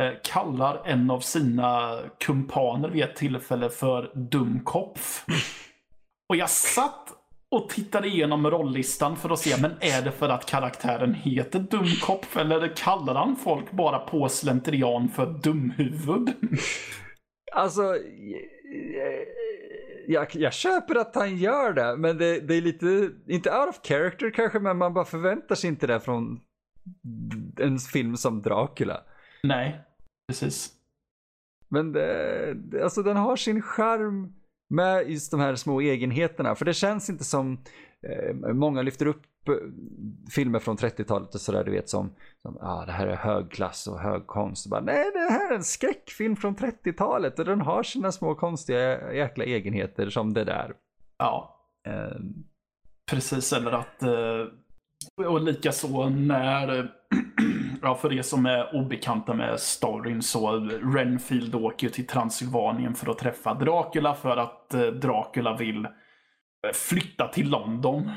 Uh, 0.00 0.18
kallar 0.24 0.82
en 0.84 1.10
av 1.10 1.20
sina 1.20 1.98
kumpaner 2.20 2.88
vid 2.88 3.04
ett 3.04 3.16
tillfälle 3.16 3.70
för 3.70 4.12
Dumkopf. 4.14 5.24
Och 6.28 6.36
jag 6.36 6.50
satt 6.50 7.08
och 7.54 7.68
tittade 7.68 8.08
igenom 8.08 8.50
rollistan 8.50 9.16
för 9.16 9.30
att 9.30 9.38
se, 9.38 9.62
men 9.62 9.70
är 9.80 10.02
det 10.02 10.12
för 10.12 10.28
att 10.28 10.46
karaktären 10.46 11.14
heter 11.14 11.58
Dumkopf 11.58 12.36
eller 12.36 12.76
kallar 12.76 13.14
han 13.14 13.36
folk 13.36 13.70
bara 13.70 13.98
på 13.98 14.28
slentrian 14.28 15.08
för 15.08 15.26
dumhuvud? 15.26 16.32
Alltså, 17.52 17.82
jag, 20.06 20.26
jag 20.36 20.52
köper 20.52 20.94
att 20.94 21.14
han 21.14 21.36
gör 21.36 21.72
det, 21.72 21.96
men 21.96 22.18
det, 22.18 22.40
det, 22.40 22.54
är 22.54 22.60
lite, 22.60 23.10
inte 23.26 23.50
out 23.50 23.68
of 23.68 23.80
character 23.82 24.30
kanske, 24.30 24.58
men 24.58 24.76
man 24.76 24.94
bara 24.94 25.04
förväntar 25.04 25.54
sig 25.54 25.68
inte 25.68 25.86
det 25.86 26.00
från 26.00 26.40
en 27.60 27.78
film 27.78 28.16
som 28.16 28.42
Dracula. 28.42 29.00
Nej, 29.42 29.80
precis. 30.28 30.70
Men 31.68 31.92
det, 31.92 32.56
alltså 32.82 33.02
den 33.02 33.16
har 33.16 33.36
sin 33.36 33.62
charm 33.62 34.32
med 34.70 35.10
just 35.10 35.30
de 35.30 35.40
här 35.40 35.54
små 35.54 35.80
egenheterna, 35.80 36.54
för 36.54 36.64
det 36.64 36.74
känns 36.74 37.10
inte 37.10 37.24
som 37.24 37.58
eh, 38.08 38.34
många 38.54 38.82
lyfter 38.82 39.06
upp 39.06 39.48
eh, 39.48 39.54
filmer 40.30 40.58
från 40.58 40.76
30-talet 40.76 41.34
och 41.34 41.40
sådär, 41.40 41.64
du 41.64 41.70
vet 41.70 41.88
som, 41.88 42.14
som 42.42 42.58
ah, 42.60 42.86
det 42.86 42.92
här 42.92 43.06
är 43.06 43.16
högklass 43.16 43.86
och 43.86 44.00
hög 44.00 44.26
konst. 44.26 44.66
Bara, 44.66 44.80
Nej, 44.80 45.10
det 45.12 45.32
här 45.32 45.52
är 45.52 45.56
en 45.56 45.64
skräckfilm 45.64 46.36
från 46.36 46.56
30-talet 46.56 47.38
och 47.38 47.44
den 47.44 47.60
har 47.60 47.82
sina 47.82 48.12
små 48.12 48.34
konstiga 48.34 49.12
jäkla 49.12 49.44
egenheter 49.44 50.10
som 50.10 50.34
det 50.34 50.44
där. 50.44 50.72
Ja. 51.18 51.60
Um... 52.16 52.44
Precis, 53.10 53.52
eller 53.52 53.72
att 53.72 54.02
uh, 54.02 55.26
och 55.26 55.42
likaså 55.42 56.08
när 56.08 56.68
Ja, 57.84 57.94
för 57.94 58.12
er 58.12 58.22
som 58.22 58.46
är 58.46 58.74
obekanta 58.74 59.34
med 59.34 59.60
storyn 59.60 60.22
så 60.22 60.56
Renfield 60.94 61.54
åker 61.54 61.88
till 61.88 62.06
Transylvanien 62.06 62.94
för 62.94 63.10
att 63.10 63.18
träffa 63.18 63.54
Dracula 63.54 64.14
för 64.14 64.36
att 64.36 64.74
eh, 64.74 64.86
Dracula 64.86 65.56
vill 65.56 65.84
eh, 65.84 65.90
flytta 66.74 67.28
till 67.28 67.50
London. 67.50 68.10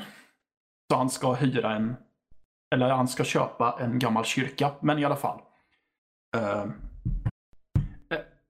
Så 0.90 0.98
han 0.98 1.10
ska 1.10 1.32
hyra 1.32 1.76
en, 1.76 1.96
eller 2.74 2.90
han 2.90 3.08
ska 3.08 3.24
köpa 3.24 3.78
en 3.80 3.98
gammal 3.98 4.24
kyrka, 4.24 4.70
men 4.80 4.98
i 4.98 5.04
alla 5.04 5.16
fall. 5.16 5.40
Uh, 6.36 6.70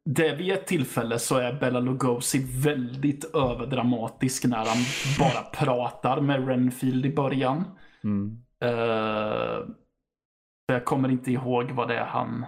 det 0.04 0.34
vid 0.34 0.52
ett 0.52 0.66
tillfälle 0.66 1.18
så 1.18 1.36
är 1.36 1.52
Bella 1.52 1.80
Lugosi 1.80 2.46
väldigt 2.62 3.34
överdramatisk 3.34 4.44
när 4.44 4.56
han 4.66 4.84
bara 5.18 5.42
pratar 5.42 6.20
med 6.20 6.48
Renfield 6.48 7.06
i 7.06 7.14
början. 7.14 7.64
Mm. 8.04 8.42
Uh, 8.64 9.68
jag 10.72 10.84
kommer 10.84 11.08
inte 11.08 11.32
ihåg 11.32 11.70
vad 11.70 11.88
det 11.88 11.94
är 11.94 12.04
han... 12.04 12.46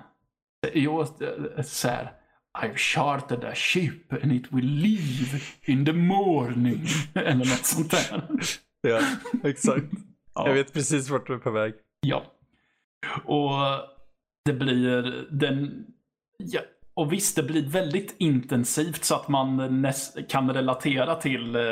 Jo, 0.73 1.07
så 1.65 1.89
här. 1.89 2.12
I've 2.59 2.77
chartered 2.77 3.45
a 3.45 3.55
ship 3.55 4.12
and 4.12 4.33
it 4.33 4.53
will 4.53 4.67
leave 4.67 5.41
in 5.62 5.85
the 5.85 5.93
morning. 5.93 6.87
Eller 7.15 7.37
något 7.37 7.67
sånt 7.67 7.91
där. 7.91 8.23
Ja, 8.81 9.00
exakt. 9.45 9.87
Ja. 10.35 10.49
Jag 10.49 10.55
vet 10.55 10.73
precis 10.73 11.11
vart 11.11 11.27
du 11.27 11.35
är 11.35 11.39
på 11.39 11.50
väg. 11.50 11.75
Ja. 12.00 12.25
Och 13.25 13.50
det 14.45 14.53
blir 14.53 15.27
den... 15.31 15.87
Ja, 16.39 16.61
och 17.00 17.12
visst, 17.12 17.37
det 17.37 17.42
blir 17.42 17.62
väldigt 17.62 18.14
intensivt 18.19 19.04
så 19.04 19.14
att 19.14 19.28
man 19.28 19.87
kan 20.28 20.50
relatera 20.54 21.14
till 21.14 21.57
uh, 21.57 21.62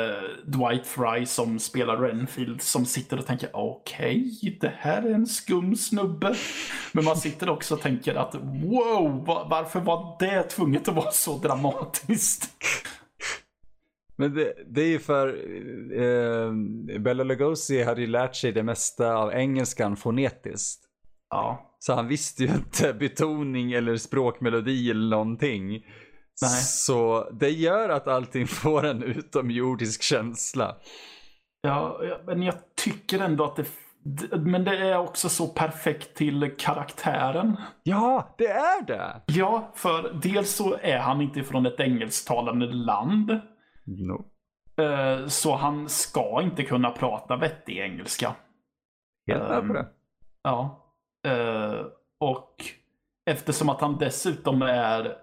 Dwight 0.45 0.87
Fry 0.87 1.25
som 1.25 1.59
spelar 1.59 1.97
Renfield 1.97 2.61
som 2.61 2.85
sitter 2.85 3.19
och 3.19 3.25
tänker 3.25 3.49
okej, 3.53 4.31
okay, 4.37 4.57
det 4.59 4.73
här 4.77 5.03
är 5.03 5.13
en 5.13 5.25
skum 5.25 5.75
snubbe. 5.75 6.35
Men 6.91 7.05
man 7.05 7.17
sitter 7.17 7.49
också 7.49 7.75
och 7.75 7.81
tänker 7.81 8.15
att 8.15 8.35
wow, 8.35 9.25
varför 9.49 9.79
var 9.79 10.17
det 10.19 10.43
tvunget 10.43 10.87
att 10.87 10.95
vara 10.95 11.11
så 11.11 11.37
dramatiskt? 11.37 12.49
Men 14.15 14.33
det, 14.33 14.53
det 14.67 14.81
är 14.81 14.89
ju 14.89 14.99
för 14.99 15.27
eh, 16.01 16.51
Bella 16.99 17.23
Lugosi 17.23 17.83
hade 17.83 18.01
ju 18.01 18.07
lärt 18.07 18.35
sig 18.35 18.51
det 18.51 18.63
mesta 18.63 19.15
av 19.15 19.33
engelskan 19.33 19.95
fonetiskt. 19.95 20.81
Ja. 21.29 21.68
Så 21.79 21.93
han 21.93 22.07
visste 22.07 22.43
ju 22.43 22.49
inte 22.49 22.93
betoning 22.99 23.71
eller 23.71 23.97
språkmelodi 23.97 24.91
eller 24.91 25.09
någonting. 25.09 25.69
Nej. 26.41 26.61
Så 26.61 27.29
det 27.31 27.49
gör 27.49 27.89
att 27.89 28.07
allting 28.07 28.47
får 28.61 28.85
en 28.85 29.03
utomjordisk 29.03 30.01
känsla. 30.01 30.75
Ja, 31.61 32.01
men 32.25 32.43
jag 32.43 32.55
tycker 32.75 33.19
ändå 33.19 33.43
att 33.43 33.55
det 33.55 33.65
men 34.31 34.63
det 34.63 34.77
är 34.77 34.97
också 34.97 35.29
så 35.29 35.47
perfekt 35.47 36.17
till 36.17 36.55
karaktären. 36.57 37.57
Ja, 37.83 38.35
det 38.37 38.47
är 38.47 38.85
det! 38.85 39.21
Ja, 39.25 39.71
för 39.75 40.13
dels 40.21 40.55
så 40.55 40.77
är 40.81 40.97
han 40.99 41.21
inte 41.21 41.43
från 41.43 41.65
ett 41.65 41.79
engelsktalande 41.79 42.65
land. 42.65 43.39
No. 43.85 44.25
Eh, 44.83 45.27
så 45.27 45.55
han 45.55 45.89
ska 45.89 46.41
inte 46.41 46.63
kunna 46.63 46.91
prata 46.91 47.37
vettig 47.37 47.77
engelska. 47.77 48.35
Helt 49.27 49.49
med 49.49 49.67
på 49.67 49.73
det. 49.73 49.87
Ja. 50.43 50.85
Eh, 51.27 51.85
och 52.19 52.55
eftersom 53.25 53.69
att 53.69 53.81
han 53.81 53.97
dessutom 53.97 54.61
är 54.61 55.17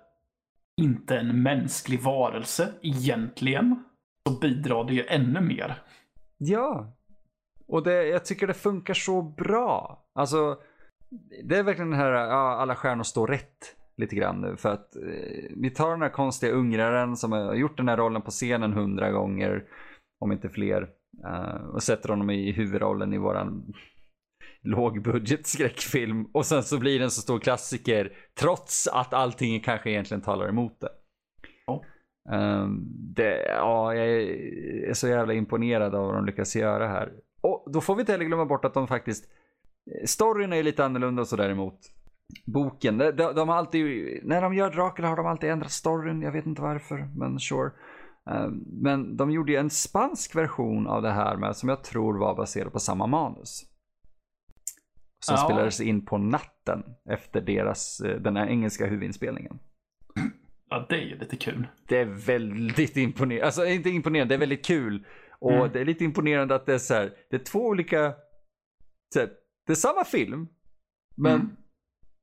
inte 0.80 1.18
en 1.18 1.42
mänsklig 1.42 2.02
varelse 2.02 2.72
egentligen, 2.82 3.84
så 4.28 4.38
bidrar 4.38 4.84
det 4.84 4.94
ju 4.94 5.06
ännu 5.06 5.40
mer. 5.40 5.82
Ja. 6.38 6.92
Och 7.68 7.82
det, 7.82 8.06
jag 8.06 8.24
tycker 8.24 8.46
det 8.46 8.54
funkar 8.54 8.94
så 8.94 9.22
bra. 9.22 10.04
Alltså, 10.14 10.58
det 11.44 11.56
är 11.56 11.62
verkligen 11.62 11.90
den 11.90 12.00
här, 12.00 12.12
ja, 12.12 12.56
alla 12.56 12.76
stjärnor 12.76 13.02
står 13.02 13.26
rätt 13.26 13.76
lite 13.96 14.16
grann 14.16 14.40
nu. 14.40 14.56
För 14.56 14.68
att 14.68 14.96
eh, 14.96 15.50
vi 15.56 15.70
tar 15.70 15.90
den 15.90 16.02
här 16.02 16.08
konstiga 16.08 16.52
ungraren 16.52 17.16
som 17.16 17.32
har 17.32 17.54
gjort 17.54 17.76
den 17.76 17.88
här 17.88 17.96
rollen 17.96 18.22
på 18.22 18.30
scenen 18.30 18.72
hundra 18.72 19.10
gånger, 19.10 19.64
om 20.20 20.32
inte 20.32 20.48
fler. 20.48 20.88
Uh, 21.24 21.66
och 21.74 21.82
sätter 21.82 22.08
honom 22.08 22.30
i 22.30 22.52
huvudrollen 22.52 23.12
i 23.12 23.18
våran 23.18 23.74
lågbudget 24.66 25.46
skräckfilm 25.46 26.26
och 26.32 26.46
sen 26.46 26.62
så 26.62 26.78
blir 26.78 26.98
den 26.98 27.10
så 27.10 27.20
stor 27.20 27.38
klassiker 27.38 28.12
trots 28.40 28.88
att 28.88 29.14
allting 29.14 29.60
kanske 29.60 29.90
egentligen 29.90 30.22
talar 30.22 30.48
emot 30.48 30.80
det. 30.80 30.90
Oh. 31.66 31.82
Um, 32.34 32.84
det 33.16 33.46
ja, 33.48 33.94
jag 33.94 34.06
är 34.88 34.94
så 34.94 35.08
jävla 35.08 35.34
imponerad 35.34 35.94
av 35.94 36.06
vad 36.06 36.14
de 36.14 36.26
lyckas 36.26 36.56
göra 36.56 36.88
här. 36.88 37.12
Och 37.40 37.68
då 37.72 37.80
får 37.80 37.94
vi 37.94 38.00
inte 38.00 38.12
heller 38.12 38.24
glömma 38.24 38.46
bort 38.46 38.64
att 38.64 38.74
de 38.74 38.88
faktiskt 38.88 39.24
Storyn 40.04 40.52
är 40.52 40.62
lite 40.62 40.84
annorlunda 40.84 41.24
så 41.24 41.36
däremot. 41.36 41.78
Boken, 42.44 42.98
de, 42.98 43.10
de, 43.10 43.34
de 43.34 43.48
har 43.48 43.56
alltid, 43.56 43.84
när 44.24 44.42
de 44.42 44.54
gör 44.54 44.70
Dracula 44.70 45.08
har 45.08 45.16
de 45.16 45.26
alltid 45.26 45.50
ändrat 45.50 45.70
storyn, 45.70 46.22
jag 46.22 46.32
vet 46.32 46.46
inte 46.46 46.62
varför, 46.62 47.08
men 47.16 47.38
sure. 47.38 47.70
Um, 48.30 48.64
men 48.82 49.16
de 49.16 49.30
gjorde 49.30 49.52
ju 49.52 49.58
en 49.58 49.70
spansk 49.70 50.36
version 50.36 50.86
av 50.86 51.02
det 51.02 51.10
här 51.10 51.36
med, 51.36 51.56
som 51.56 51.68
jag 51.68 51.84
tror 51.84 52.18
var 52.18 52.36
baserad 52.36 52.72
på 52.72 52.78
samma 52.78 53.06
manus. 53.06 53.62
Som 55.26 55.34
ja. 55.38 55.44
spelades 55.44 55.80
in 55.80 56.04
på 56.04 56.18
natten 56.18 56.82
efter 57.10 57.40
deras, 57.40 58.00
eh, 58.00 58.20
den 58.20 58.36
här 58.36 58.46
engelska 58.46 58.86
huvudinspelningen. 58.86 59.58
Ja, 60.70 60.86
det 60.88 60.94
är 60.94 61.00
ju 61.00 61.18
lite 61.18 61.36
kul. 61.36 61.66
Det 61.88 61.98
är 61.98 62.04
väldigt 62.04 62.96
imponerande. 62.96 63.46
Alltså 63.46 63.66
inte 63.66 63.90
imponerande, 63.90 64.32
det 64.32 64.36
är 64.36 64.40
väldigt 64.40 64.64
kul. 64.64 65.06
Och 65.38 65.52
mm. 65.52 65.72
det 65.72 65.80
är 65.80 65.84
lite 65.84 66.04
imponerande 66.04 66.54
att 66.54 66.66
det 66.66 66.74
är 66.74 66.78
så 66.78 66.94
här, 66.94 67.12
det 67.30 67.36
är 67.36 67.44
två 67.44 67.66
olika, 67.66 68.00
här, 69.14 69.30
det 69.66 69.72
är 69.72 69.74
samma 69.74 70.04
film. 70.04 70.48
Men 71.16 71.34
mm. 71.34 71.56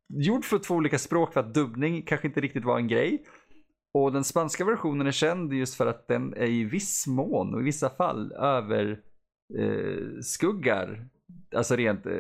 gjord 0.10 0.46
för 0.46 0.60
två 0.60 0.76
olika 0.76 1.00
språk 1.00 1.34
för 1.34 1.40
att 1.40 1.54
dubbning 1.54 2.02
kanske 2.02 2.28
inte 2.28 2.42
riktigt 2.42 2.66
var 2.66 2.78
en 2.78 2.88
grej. 2.88 3.26
Och 3.94 4.12
den 4.12 4.24
spanska 4.24 4.66
versionen 4.66 5.08
är 5.08 5.12
känd 5.12 5.54
just 5.54 5.76
för 5.76 5.88
att 5.88 6.08
den 6.08 6.34
är 6.34 6.48
i 6.48 6.64
viss 6.64 7.08
mån 7.08 7.54
och 7.54 7.62
i 7.62 7.64
vissa 7.64 7.90
fall 7.90 8.32
över 8.32 9.00
eh, 9.60 10.20
skuggar 10.22 11.10
alltså 11.56 11.76
rent 11.76 12.06
eh, 12.06 12.20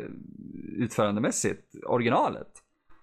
utförandemässigt, 0.74 1.76
originalet. 1.86 2.52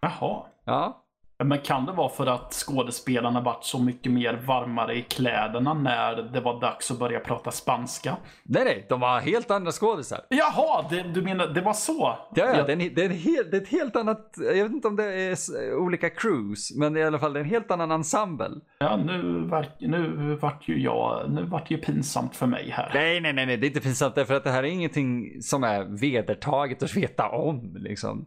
Jaha. 0.00 0.46
Ja. 0.64 1.04
Men 1.44 1.58
kan 1.58 1.86
det 1.86 1.92
vara 1.92 2.08
för 2.08 2.26
att 2.26 2.52
skådespelarna 2.52 3.40
varit 3.40 3.64
så 3.64 3.78
mycket 3.78 4.12
mer 4.12 4.34
varmare 4.46 4.94
i 4.94 5.02
kläderna 5.02 5.74
när 5.74 6.22
det 6.22 6.40
var 6.40 6.60
dags 6.60 6.90
att 6.90 6.98
börja 6.98 7.20
prata 7.20 7.50
spanska? 7.50 8.16
Nej, 8.42 8.64
nej, 8.64 8.86
de 8.88 9.00
var 9.00 9.20
helt 9.20 9.50
andra 9.50 9.72
skådisar. 9.72 10.20
Jaha, 10.28 10.86
det, 10.90 11.02
du 11.02 11.22
menar 11.22 11.46
det 11.46 11.60
var 11.60 11.72
så? 11.72 11.98
Ja, 11.98 12.28
ja 12.34 12.56
jag... 12.56 12.66
det, 12.66 12.72
är 12.72 12.90
det, 12.90 13.02
är 13.02 13.06
en 13.06 13.16
hel, 13.16 13.50
det 13.50 13.56
är 13.56 13.60
ett 13.60 13.68
helt 13.68 13.96
annat, 13.96 14.34
jag 14.36 14.64
vet 14.64 14.72
inte 14.72 14.88
om 14.88 14.96
det 14.96 15.04
är 15.04 15.74
olika 15.76 16.10
crews, 16.10 16.76
men 16.76 16.96
i 16.96 17.02
alla 17.02 17.18
fall 17.18 17.32
det 17.32 17.38
är 17.40 17.44
en 17.44 17.50
helt 17.50 17.70
annan 17.70 17.90
ensemble. 17.90 18.50
Ja, 18.78 18.96
nu, 18.96 19.46
var, 19.46 19.66
nu 19.80 20.36
vart 20.40 20.68
ju 20.68 20.82
jag, 20.82 21.30
nu 21.30 21.44
vart 21.44 21.68
det 21.68 21.74
ju 21.74 21.80
pinsamt 21.80 22.36
för 22.36 22.46
mig 22.46 22.70
här. 22.70 22.90
Nej, 22.94 23.20
nej, 23.20 23.32
nej, 23.32 23.46
nej, 23.46 23.56
det 23.56 23.66
är 23.66 23.68
inte 23.68 23.80
pinsamt 23.80 24.14
därför 24.14 24.34
att 24.34 24.44
det 24.44 24.50
här 24.50 24.62
är 24.62 24.68
ingenting 24.68 25.42
som 25.42 25.64
är 25.64 26.00
vedertaget 26.00 26.82
att 26.82 26.96
veta 26.96 27.28
om 27.28 27.76
liksom. 27.78 28.26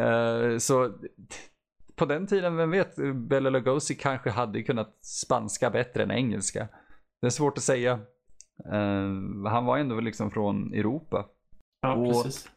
Uh, 0.00 0.58
så 0.58 0.92
på 1.96 2.04
den 2.04 2.26
tiden, 2.26 2.56
vem 2.56 2.70
vet, 2.70 2.96
Bela 3.14 3.50
Lugosi 3.50 3.94
kanske 3.94 4.30
hade 4.30 4.62
kunnat 4.62 4.98
spanska 5.04 5.70
bättre 5.70 6.02
än 6.02 6.10
engelska. 6.10 6.68
Det 7.20 7.26
är 7.26 7.30
svårt 7.30 7.58
att 7.58 7.64
säga. 7.64 8.00
Uh, 8.72 9.46
han 9.46 9.64
var 9.64 9.78
ändå 9.78 10.00
liksom 10.00 10.30
från 10.30 10.74
Europa. 10.74 11.26
Ja, 11.80 11.94
och, 11.94 12.12
precis. 12.12 12.48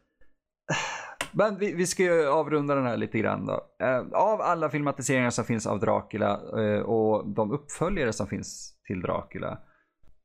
Men 1.32 1.58
vi, 1.58 1.73
vi, 1.73 1.88
ska 1.88 2.04
ju 2.04 2.28
avrunda 2.28 2.75
den 2.75 2.86
här 2.86 2.97
lite 2.97 3.19
grann 3.19 3.45
då. 3.45 3.86
Uh, 3.86 4.13
av 4.13 4.41
alla 4.41 4.69
filmatiseringar 4.69 5.30
som 5.30 5.45
finns 5.45 5.67
av 5.67 5.80
Dracula 5.80 6.41
uh, 6.58 6.80
och 6.80 7.30
de 7.30 7.52
uppföljare 7.52 8.13
som 8.13 8.28
finns 8.28 8.75
till 8.88 9.02
Dracula 9.02 9.60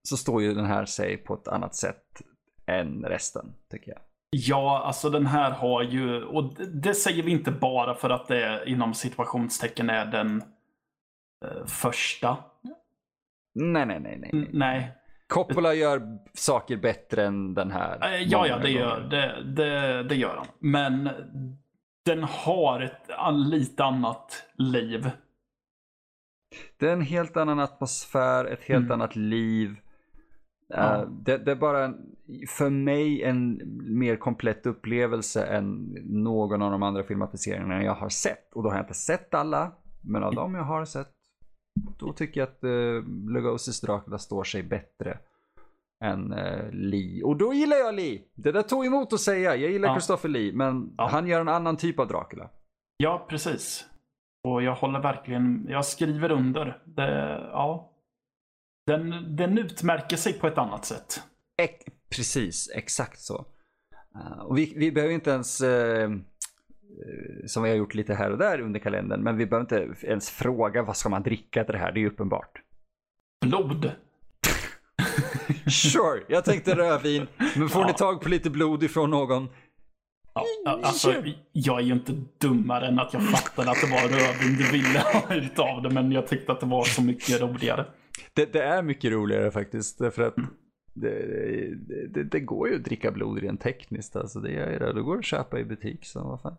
så 0.02 0.16
står 0.16 0.42
ju 0.42 0.54
den 0.54 0.64
här 0.64 0.84
sig 0.84 1.16
på 1.16 1.34
ett 1.34 1.48
annat 1.48 1.74
sätt 1.74 2.22
än 2.66 3.04
resten, 3.04 3.52
tycker 3.70 3.90
jag. 3.90 4.00
Ja, 4.36 4.82
alltså 4.84 5.10
den 5.10 5.26
här 5.26 5.50
har 5.50 5.82
ju, 5.82 6.24
och 6.24 6.54
det 6.58 6.94
säger 6.94 7.22
vi 7.22 7.30
inte 7.30 7.50
bara 7.50 7.94
för 7.94 8.10
att 8.10 8.28
det 8.28 8.62
inom 8.66 8.94
situationstecken 8.94 9.90
är 9.90 10.06
den 10.06 10.42
eh, 11.44 11.66
första. 11.66 12.36
Nej, 13.54 13.86
nej, 13.86 14.00
nej, 14.00 14.18
nej. 14.32 14.48
Nej. 14.52 14.92
Coppola 15.26 15.74
gör 15.74 16.18
saker 16.34 16.76
bättre 16.76 17.24
än 17.26 17.54
den 17.54 17.70
här. 17.70 18.14
Eh, 18.14 18.22
Ja, 18.22 18.46
ja, 18.46 18.58
det 18.58 18.70
gör, 18.70 19.00
det, 19.00 19.42
det, 19.44 20.02
det 20.02 20.14
gör 20.14 20.36
han. 20.36 20.46
Men 20.58 21.10
den 22.04 22.24
har 22.24 22.80
ett 22.80 23.08
lite 23.32 23.84
annat 23.84 24.42
liv. 24.58 25.10
Det 26.78 26.88
är 26.88 26.92
en 26.92 27.00
helt 27.02 27.36
annan 27.36 27.60
atmosfär, 27.60 28.44
ett 28.44 28.62
helt 28.62 28.84
Mm. 28.84 28.92
annat 28.92 29.16
liv. 29.16 29.76
Ja. 30.68 30.96
Eh, 31.02 31.08
det, 31.08 31.38
det 31.38 31.50
är 31.50 31.56
bara 31.56 31.94
för 32.48 32.70
mig 32.70 33.22
en 33.22 33.60
mer 33.98 34.16
komplett 34.16 34.66
upplevelse 34.66 35.44
än 35.46 35.96
någon 36.04 36.62
av 36.62 36.70
de 36.70 36.82
andra 36.82 37.02
filmatiseringarna 37.02 37.82
jag 37.82 37.94
har 37.94 38.08
sett. 38.08 38.52
Och 38.54 38.62
då 38.62 38.68
har 38.68 38.76
jag 38.76 38.84
inte 38.84 38.94
sett 38.94 39.34
alla, 39.34 39.72
men 40.02 40.22
av 40.24 40.34
dem 40.34 40.54
jag 40.54 40.62
har 40.64 40.84
sett, 40.84 41.10
då 41.98 42.12
tycker 42.12 42.40
jag 42.40 42.48
att 42.48 42.64
uh, 42.64 43.02
Lugosi's 43.06 43.86
Dracula 43.86 44.18
står 44.18 44.44
sig 44.44 44.62
bättre 44.62 45.18
än 46.04 46.32
uh, 46.32 46.70
Lee. 46.72 47.22
Och 47.22 47.36
då 47.36 47.52
gillar 47.54 47.76
jag 47.76 47.94
Lee. 47.94 48.20
Det 48.34 48.52
där 48.52 48.62
tog 48.62 48.86
emot 48.86 49.12
att 49.12 49.20
säga. 49.20 49.56
Jag 49.56 49.70
gillar 49.70 49.88
Ja. 49.88 49.94
Christopher 49.94 50.28
Lee, 50.28 50.52
men 50.52 50.94
Ja. 50.98 51.08
han 51.10 51.26
gör 51.26 51.40
en 51.40 51.48
annan 51.48 51.76
typ 51.76 51.98
av 51.98 52.08
Dracula. 52.08 52.50
Ja, 52.96 53.26
precis. 53.28 53.86
Och 54.48 54.62
jag 54.62 54.74
håller 54.74 55.00
verkligen, 55.02 55.66
jag 55.68 55.84
skriver 55.84 56.30
under. 56.32 56.82
Det, 56.84 57.10
ja. 57.52 57.90
Den, 58.86 59.36
den 59.36 59.58
utmärker 59.58 60.16
sig 60.16 60.32
på 60.32 60.46
ett 60.46 60.58
annat 60.58 60.84
sätt. 60.84 61.22
Ex- 61.62 61.84
precis, 62.16 62.70
exakt 62.74 63.20
så. 63.20 63.46
Eh, 64.16 64.38
och 64.38 64.58
vi, 64.58 64.74
vi 64.76 64.92
behöver 64.92 65.14
inte 65.14 65.30
ens, 65.30 65.60
eh, 65.60 66.02
eh, 66.02 66.10
som 67.46 67.62
vi 67.62 67.68
har 67.68 67.76
gjort 67.76 67.94
lite 67.94 68.14
här 68.14 68.30
och 68.30 68.38
där 68.38 68.60
under 68.60 68.80
kalendern, 68.80 69.22
men 69.22 69.36
vi 69.36 69.46
behöver 69.46 69.74
inte 69.90 70.06
ens 70.06 70.30
fråga 70.30 70.82
vad 70.82 70.96
ska 70.96 71.08
man 71.08 71.22
dricka 71.22 71.64
till 71.64 71.72
det 71.72 71.78
här, 71.78 71.92
det 71.92 71.98
är 71.98 72.02
ju 72.02 72.08
uppenbart. 72.08 72.60
Blod. 73.46 73.90
Sure, 75.70 76.22
jag 76.28 76.44
tänkte 76.44 76.74
rödvin, 76.76 77.26
men 77.56 77.68
får 77.68 77.82
Ja. 77.82 77.86
ni 77.88 77.94
tag 77.94 78.20
på 78.20 78.28
lite 78.28 78.50
blod 78.50 78.82
ifrån 78.82 79.10
någon? 79.10 79.48
Ja, 80.34 80.80
alltså, 80.82 81.14
jag 81.52 81.78
är 81.78 81.82
ju 81.84 81.92
inte 81.92 82.12
dummare 82.40 82.86
än 82.86 82.98
att 82.98 83.12
jag 83.12 83.22
fattade 83.30 83.70
att 83.70 83.80
det 83.80 83.86
var 83.90 84.00
rödvin 84.08 84.56
du 84.58 84.72
ville 84.78 84.98
ha 84.98 85.34
utav 85.34 85.82
det, 85.82 85.90
men 85.90 86.12
jag 86.12 86.26
tyckte 86.28 86.52
att 86.52 86.60
det 86.60 86.66
var 86.66 86.84
så 86.84 87.02
mycket 87.02 87.40
roligare. 87.40 87.86
Det, 88.36 88.52
det 88.52 88.62
är 88.62 88.82
mycket 88.82 89.12
roligare 89.12 89.50
faktiskt, 89.50 89.98
därför 89.98 90.22
att 90.22 90.34
det, 90.94 91.10
det, 91.88 92.06
det, 92.08 92.24
det 92.24 92.40
går 92.40 92.68
ju 92.68 92.76
att 92.76 92.84
dricka 92.84 93.10
blod 93.10 93.38
rent 93.38 93.60
tekniskt, 93.60 94.16
alltså 94.16 94.40
det 94.40 94.52
är 94.52 94.78
det. 94.80 94.92
Det 94.92 95.02
går 95.02 95.18
att 95.18 95.24
köpa 95.24 95.58
i 95.58 95.64
butik, 95.64 96.06
så 96.06 96.22
vad 96.24 96.40
fan. 96.40 96.56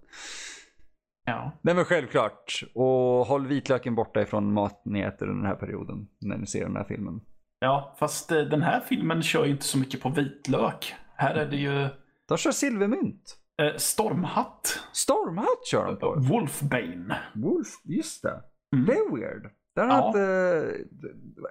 Ja. 1.25 1.51
Nej 1.61 1.75
men 1.75 1.85
självklart. 1.85 2.63
Och 2.73 2.85
håll 3.25 3.47
vitlöken 3.47 3.95
borta 3.95 4.21
ifrån 4.21 4.53
mat 4.53 4.81
ni 4.85 4.99
äter 4.99 5.27
under 5.29 5.41
den 5.41 5.51
här 5.51 5.59
perioden. 5.59 6.07
När 6.21 6.37
ni 6.37 6.47
ser 6.47 6.65
den 6.65 6.75
här 6.75 6.83
filmen. 6.83 7.21
ja, 7.59 7.95
fast 7.99 8.31
eh, 8.31 8.41
den 8.41 8.61
här 8.61 8.79
filmen 8.79 9.21
kör 9.23 9.45
ju 9.45 9.51
inte 9.51 9.63
så 9.65 9.77
mycket 9.77 10.01
på 10.01 10.09
vitlök. 10.09 10.93
Här 11.15 11.35
är 11.35 11.45
det 11.45 11.57
ju 11.57 11.87
De 12.27 12.37
kör 12.37 12.51
silvermynt. 12.51 13.37
eh, 13.61 13.75
stormhatt. 13.77 14.79
Stormhatt 14.93 15.67
kör 15.71 15.85
de 15.85 15.97
på. 15.97 16.15
Wolfbane. 16.19 17.17
Wolf, 17.35 17.67
just 17.83 18.21
det. 18.23 18.43
Mm. 18.75 18.85
Det 18.85 18.93
är 18.93 19.15
weird. 19.15 19.51
Den 19.75 19.89
Ja. 19.89 19.93
har 19.95 20.07
inte... 20.07 20.19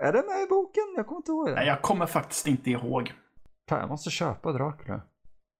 Är 0.00 0.12
det 0.12 0.22
med 0.26 0.42
i 0.44 0.46
boken? 0.50 0.82
Jag 0.96 1.06
kommer 1.06 1.18
inte 1.18 1.30
ihåg 1.32 1.46
det. 1.48 1.54
Nej, 1.54 1.66
jag 1.66 1.82
kommer 1.82 2.06
faktiskt 2.06 2.46
inte 2.46 2.70
ihåg. 2.70 3.12
Fan, 3.68 3.80
jag 3.80 3.88
måste 3.88 4.10
köpa 4.10 4.52
Dracula. 4.52 5.00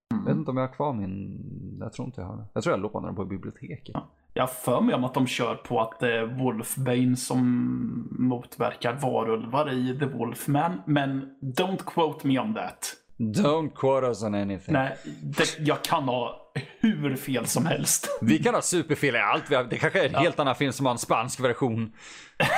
Jag 0.09 0.16
vet 0.16 0.27
Mm. 0.27 0.38
inte 0.38 0.50
om 0.50 0.57
jag 0.57 0.66
har 0.66 0.74
kvar 0.74 0.92
min... 0.92 1.40
Jag 1.81 1.92
tror 1.92 2.07
inte 2.07 2.20
jag 2.20 2.29
har 2.29 2.37
det. 2.37 2.44
Jag 2.53 2.62
tror 2.62 2.72
jag 2.77 2.81
lånade 2.83 3.07
den 3.07 3.14
på 3.16 3.24
biblioteket. 3.24 3.96
Jag 4.33 4.42
har 4.42 4.48
för 4.48 4.81
mig 4.81 4.94
om 4.94 5.05
att 5.05 5.14
de 5.14 5.27
kör 5.27 5.55
på 5.55 5.81
att 5.81 6.00
det 6.00 6.16
är 6.18 6.27
Wolfbane 6.27 7.16
som 7.16 8.09
motverkar 8.18 8.92
varulvar 9.03 9.72
i 9.72 9.98
The 9.98 10.07
Wolfman. 10.07 10.83
Men 10.87 11.37
don't 11.40 11.83
quote 11.87 12.27
me 12.27 12.38
on 12.40 12.55
that. 12.55 12.94
Don't 13.18 13.70
quote 13.74 14.07
us 14.07 14.22
on 14.22 14.35
anything. 14.35 14.72
Nej, 14.72 14.96
det, 15.22 15.59
jag 15.59 15.83
kan 15.85 16.03
ha 16.05 16.53
hur 16.88 17.16
fel 17.16 17.46
som 17.46 17.66
helst. 17.66 18.18
Vi 18.22 18.38
kan 18.38 18.54
ha 18.54 18.62
superfel 18.62 19.14
i 19.16 19.18
allt. 19.18 19.48
Det 19.70 19.78
kanske 19.78 20.00
är 20.00 20.06
en 20.06 20.12
Ja. 20.12 20.18
helt 20.18 20.38
annan 20.40 20.54
film 20.54 20.72
som 20.72 20.86
har 20.86 20.92
en 20.92 20.98
spansk 20.98 21.40
version. 21.40 21.92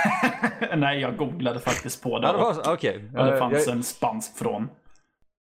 Nej, 0.77 1.01
jag 1.01 1.17
googlade 1.17 1.61
faktiskt 1.61 2.03
på 2.03 2.19
det. 2.19 2.27
Ja, 2.27 2.33
det 2.33 2.39
var 2.39 2.73
Okej. 2.75 2.97
och 3.17 3.25
det 3.25 3.33
Eh, 3.33 3.39
fanns 3.39 3.67
jag- 3.67 3.77
en 3.77 3.83
spansk 3.83 4.39
från 4.39 4.69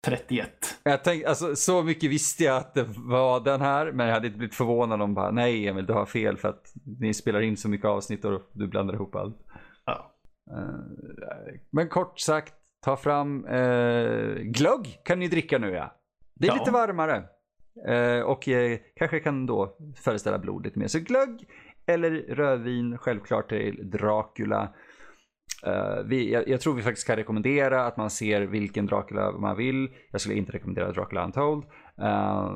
31. 0.05 0.49
Jag 0.83 1.03
tänkte, 1.03 1.29
alltså, 1.29 1.55
så 1.55 1.83
mycket 1.83 2.09
visste 2.11 2.43
jag 2.43 2.57
att 2.57 2.73
det 2.73 2.85
var 2.97 3.39
den 3.39 3.61
här, 3.61 3.91
men 3.91 4.07
jag 4.07 4.13
hade 4.13 4.27
inte 4.27 4.37
blivit 4.37 4.55
förvånad 4.55 5.01
om 5.01 5.13
bara 5.13 5.31
nej 5.31 5.67
Emil, 5.67 5.85
du 5.85 5.93
har 5.93 6.05
fel 6.05 6.37
för 6.37 6.49
att 6.49 6.73
ni 6.99 7.13
spelar 7.13 7.41
in 7.41 7.57
så 7.57 7.69
mycket 7.69 7.87
avsnitt 7.87 8.25
och 8.25 8.41
du 8.53 8.67
blandar 8.67 8.93
ihop 8.93 9.15
allt. 9.15 9.37
Ja. 9.85 10.11
Eh, 10.51 11.55
men 11.71 11.89
kort 11.89 12.19
sagt, 12.19 12.53
ta 12.85 12.97
fram 12.97 13.45
uh, 13.45 14.35
glögg 14.41 14.99
kan 15.05 15.19
ni 15.19 15.27
dricka 15.27 15.57
nu 15.57 15.69
ja. 15.71 15.95
Det 16.35 16.47
är 16.47 16.51
Ja. 16.51 16.57
lite 16.59 16.71
varmare. 16.71 17.23
Eh, 17.88 18.19
och 18.21 18.47
eh, 18.47 18.77
kanske 18.95 19.19
kan 19.19 19.45
då 19.45 19.77
föreställa 20.03 20.38
blod 20.39 20.65
lite 20.65 20.79
mer. 20.79 20.88
Så 20.88 20.99
glögg 20.99 21.45
eller 21.85 22.11
rödvin, 22.11 22.97
självklart 22.97 23.49
till 23.49 23.89
Dracula. 23.91 24.69
Eh, 25.65 25.95
vi, 26.05 26.33
jag, 26.33 26.47
jag 26.47 26.61
tror 26.61 26.73
vi 26.73 26.81
faktiskt 26.83 27.07
kan 27.07 27.15
rekommendera 27.15 27.85
att 27.85 27.97
man 27.97 28.09
ser 28.09 28.41
vilken 28.41 28.85
Dracula 28.85 29.31
man 29.31 29.57
vill. 29.57 29.89
Jag 30.11 30.21
skulle 30.21 30.35
inte 30.35 30.51
rekommendera 30.51 30.91
Dracula 30.91 31.23
Untold. 31.25 31.63
eh, 32.01 32.55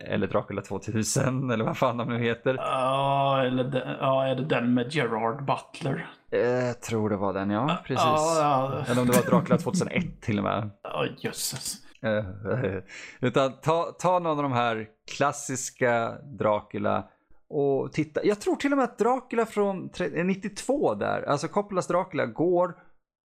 eller 0.00 0.26
Dracula 0.26 0.62
2000 0.62 1.50
eller 1.50 1.64
vad 1.64 1.76
fan 1.76 1.96
de 1.96 2.08
nu 2.08 2.18
heter. 2.18 2.54
Ja, 2.58 3.42
eller 3.46 3.64
den, 3.64 3.96
ja, 4.00 4.26
är 4.26 4.34
det 4.34 4.44
den 4.44 4.74
med 4.74 4.92
Gerard 4.94 5.44
Butler? 5.46 6.06
Jag 6.30 6.80
tror 6.82 7.10
det 7.10 7.16
var 7.16 7.32
den 7.32 7.50
ja, 7.50 7.78
precis. 7.84 8.04
Ja, 8.04 8.38
ja. 8.40 8.84
Eller 8.92 9.00
om 9.02 9.06
det 9.08 9.12
var 9.16 9.30
Dracula 9.30 9.58
2001 9.58 10.20
till 10.20 10.38
och 10.38 10.44
med. 10.44 10.70
Ja, 10.82 11.06
jösses. 11.18 11.85
Eh, 12.06 12.82
Utan 13.20 13.60
ta, 13.60 13.82
ta 13.98 14.18
någon 14.18 14.36
av 14.36 14.42
de 14.42 14.52
här 14.52 14.88
klassiska 15.16 16.18
Dracula 16.38 17.08
och 17.48 17.92
titta. 17.92 18.24
Jag 18.24 18.40
tror 18.40 18.56
till 18.56 18.72
och 18.72 18.78
med 18.78 18.84
att 18.84 18.98
Dracula 18.98 19.46
från 19.46 19.88
tre- 19.88 20.18
eh, 20.20 20.24
92 20.24 20.94
där, 20.94 21.22
alltså 21.22 21.48
Coppolas 21.48 21.86
Dracula 21.86 22.26
går 22.26 22.74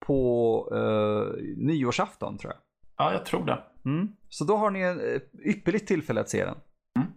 på 0.07 0.69
uh, 0.75 1.33
nyårsafton 1.57 2.39
tror 2.39 2.53
jag. 2.53 2.61
Ja, 2.97 3.13
jag 3.13 3.25
tror 3.27 3.45
det. 3.47 3.63
Mm. 3.85 4.09
Så 4.29 4.45
då 4.45 4.57
har 4.57 4.71
ni 4.71 4.81
en 4.81 5.01
eh, 5.01 5.21
ypperligt 5.51 5.89
tillfälle 5.89 6.21
att 6.21 6.29
se 6.29 6.45
den. 6.45 6.57
Mm. 6.99 7.09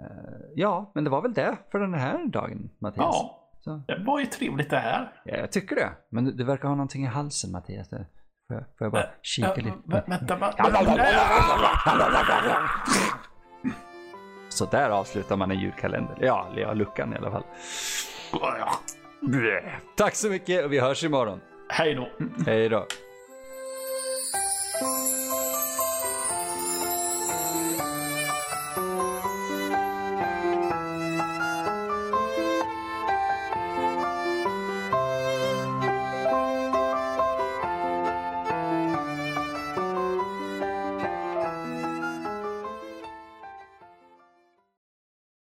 Eh, 0.00 0.38
ja, 0.54 0.92
men 0.94 1.04
det 1.04 1.10
var 1.10 1.22
väl 1.22 1.32
det 1.34 1.56
för 1.70 1.78
den 1.80 1.94
här 1.94 2.26
dagen 2.26 2.70
Mattias. 2.78 3.04
Ja, 3.04 3.50
Så. 3.60 3.82
det 3.86 4.04
var 4.06 4.20
ju 4.20 4.26
trevligt 4.26 4.70
det 4.70 4.78
här. 4.78 5.22
Ja, 5.24 5.36
jag 5.36 5.52
tycker 5.52 5.76
det. 5.76 5.90
Men 6.10 6.24
du, 6.24 6.32
du 6.32 6.44
verkar 6.44 6.68
ha 6.68 6.74
någonting 6.74 7.02
i 7.02 7.06
halsen 7.06 7.52
Mattias. 7.52 7.88
Det- 7.88 8.06
Får 8.48 8.64
jag, 8.78 8.92
bara 8.92 9.06
kika 9.22 9.54
lite? 9.56 9.76
vä- 9.86 10.02
Vänta, 10.10 10.36
va? 10.36 10.52
Så 14.48 14.64
där 14.64 14.90
avslutar 14.90 15.36
man 15.36 15.50
en 15.50 15.58
julkalender. 15.58 16.16
Ja, 16.20 16.48
ja, 16.56 16.72
luckan 16.74 17.12
i 17.12 17.16
alla 17.16 17.30
fall. 17.30 17.44
Tack 19.96 20.14
så 20.14 20.28
mycket 20.28 20.64
och 20.64 20.72
vi 20.72 20.78
hörs 20.80 21.04
imorgon. 21.04 21.40
Hej 21.68 21.94
då. 21.94 22.08
Hej 22.46 22.68
då. 22.68 22.86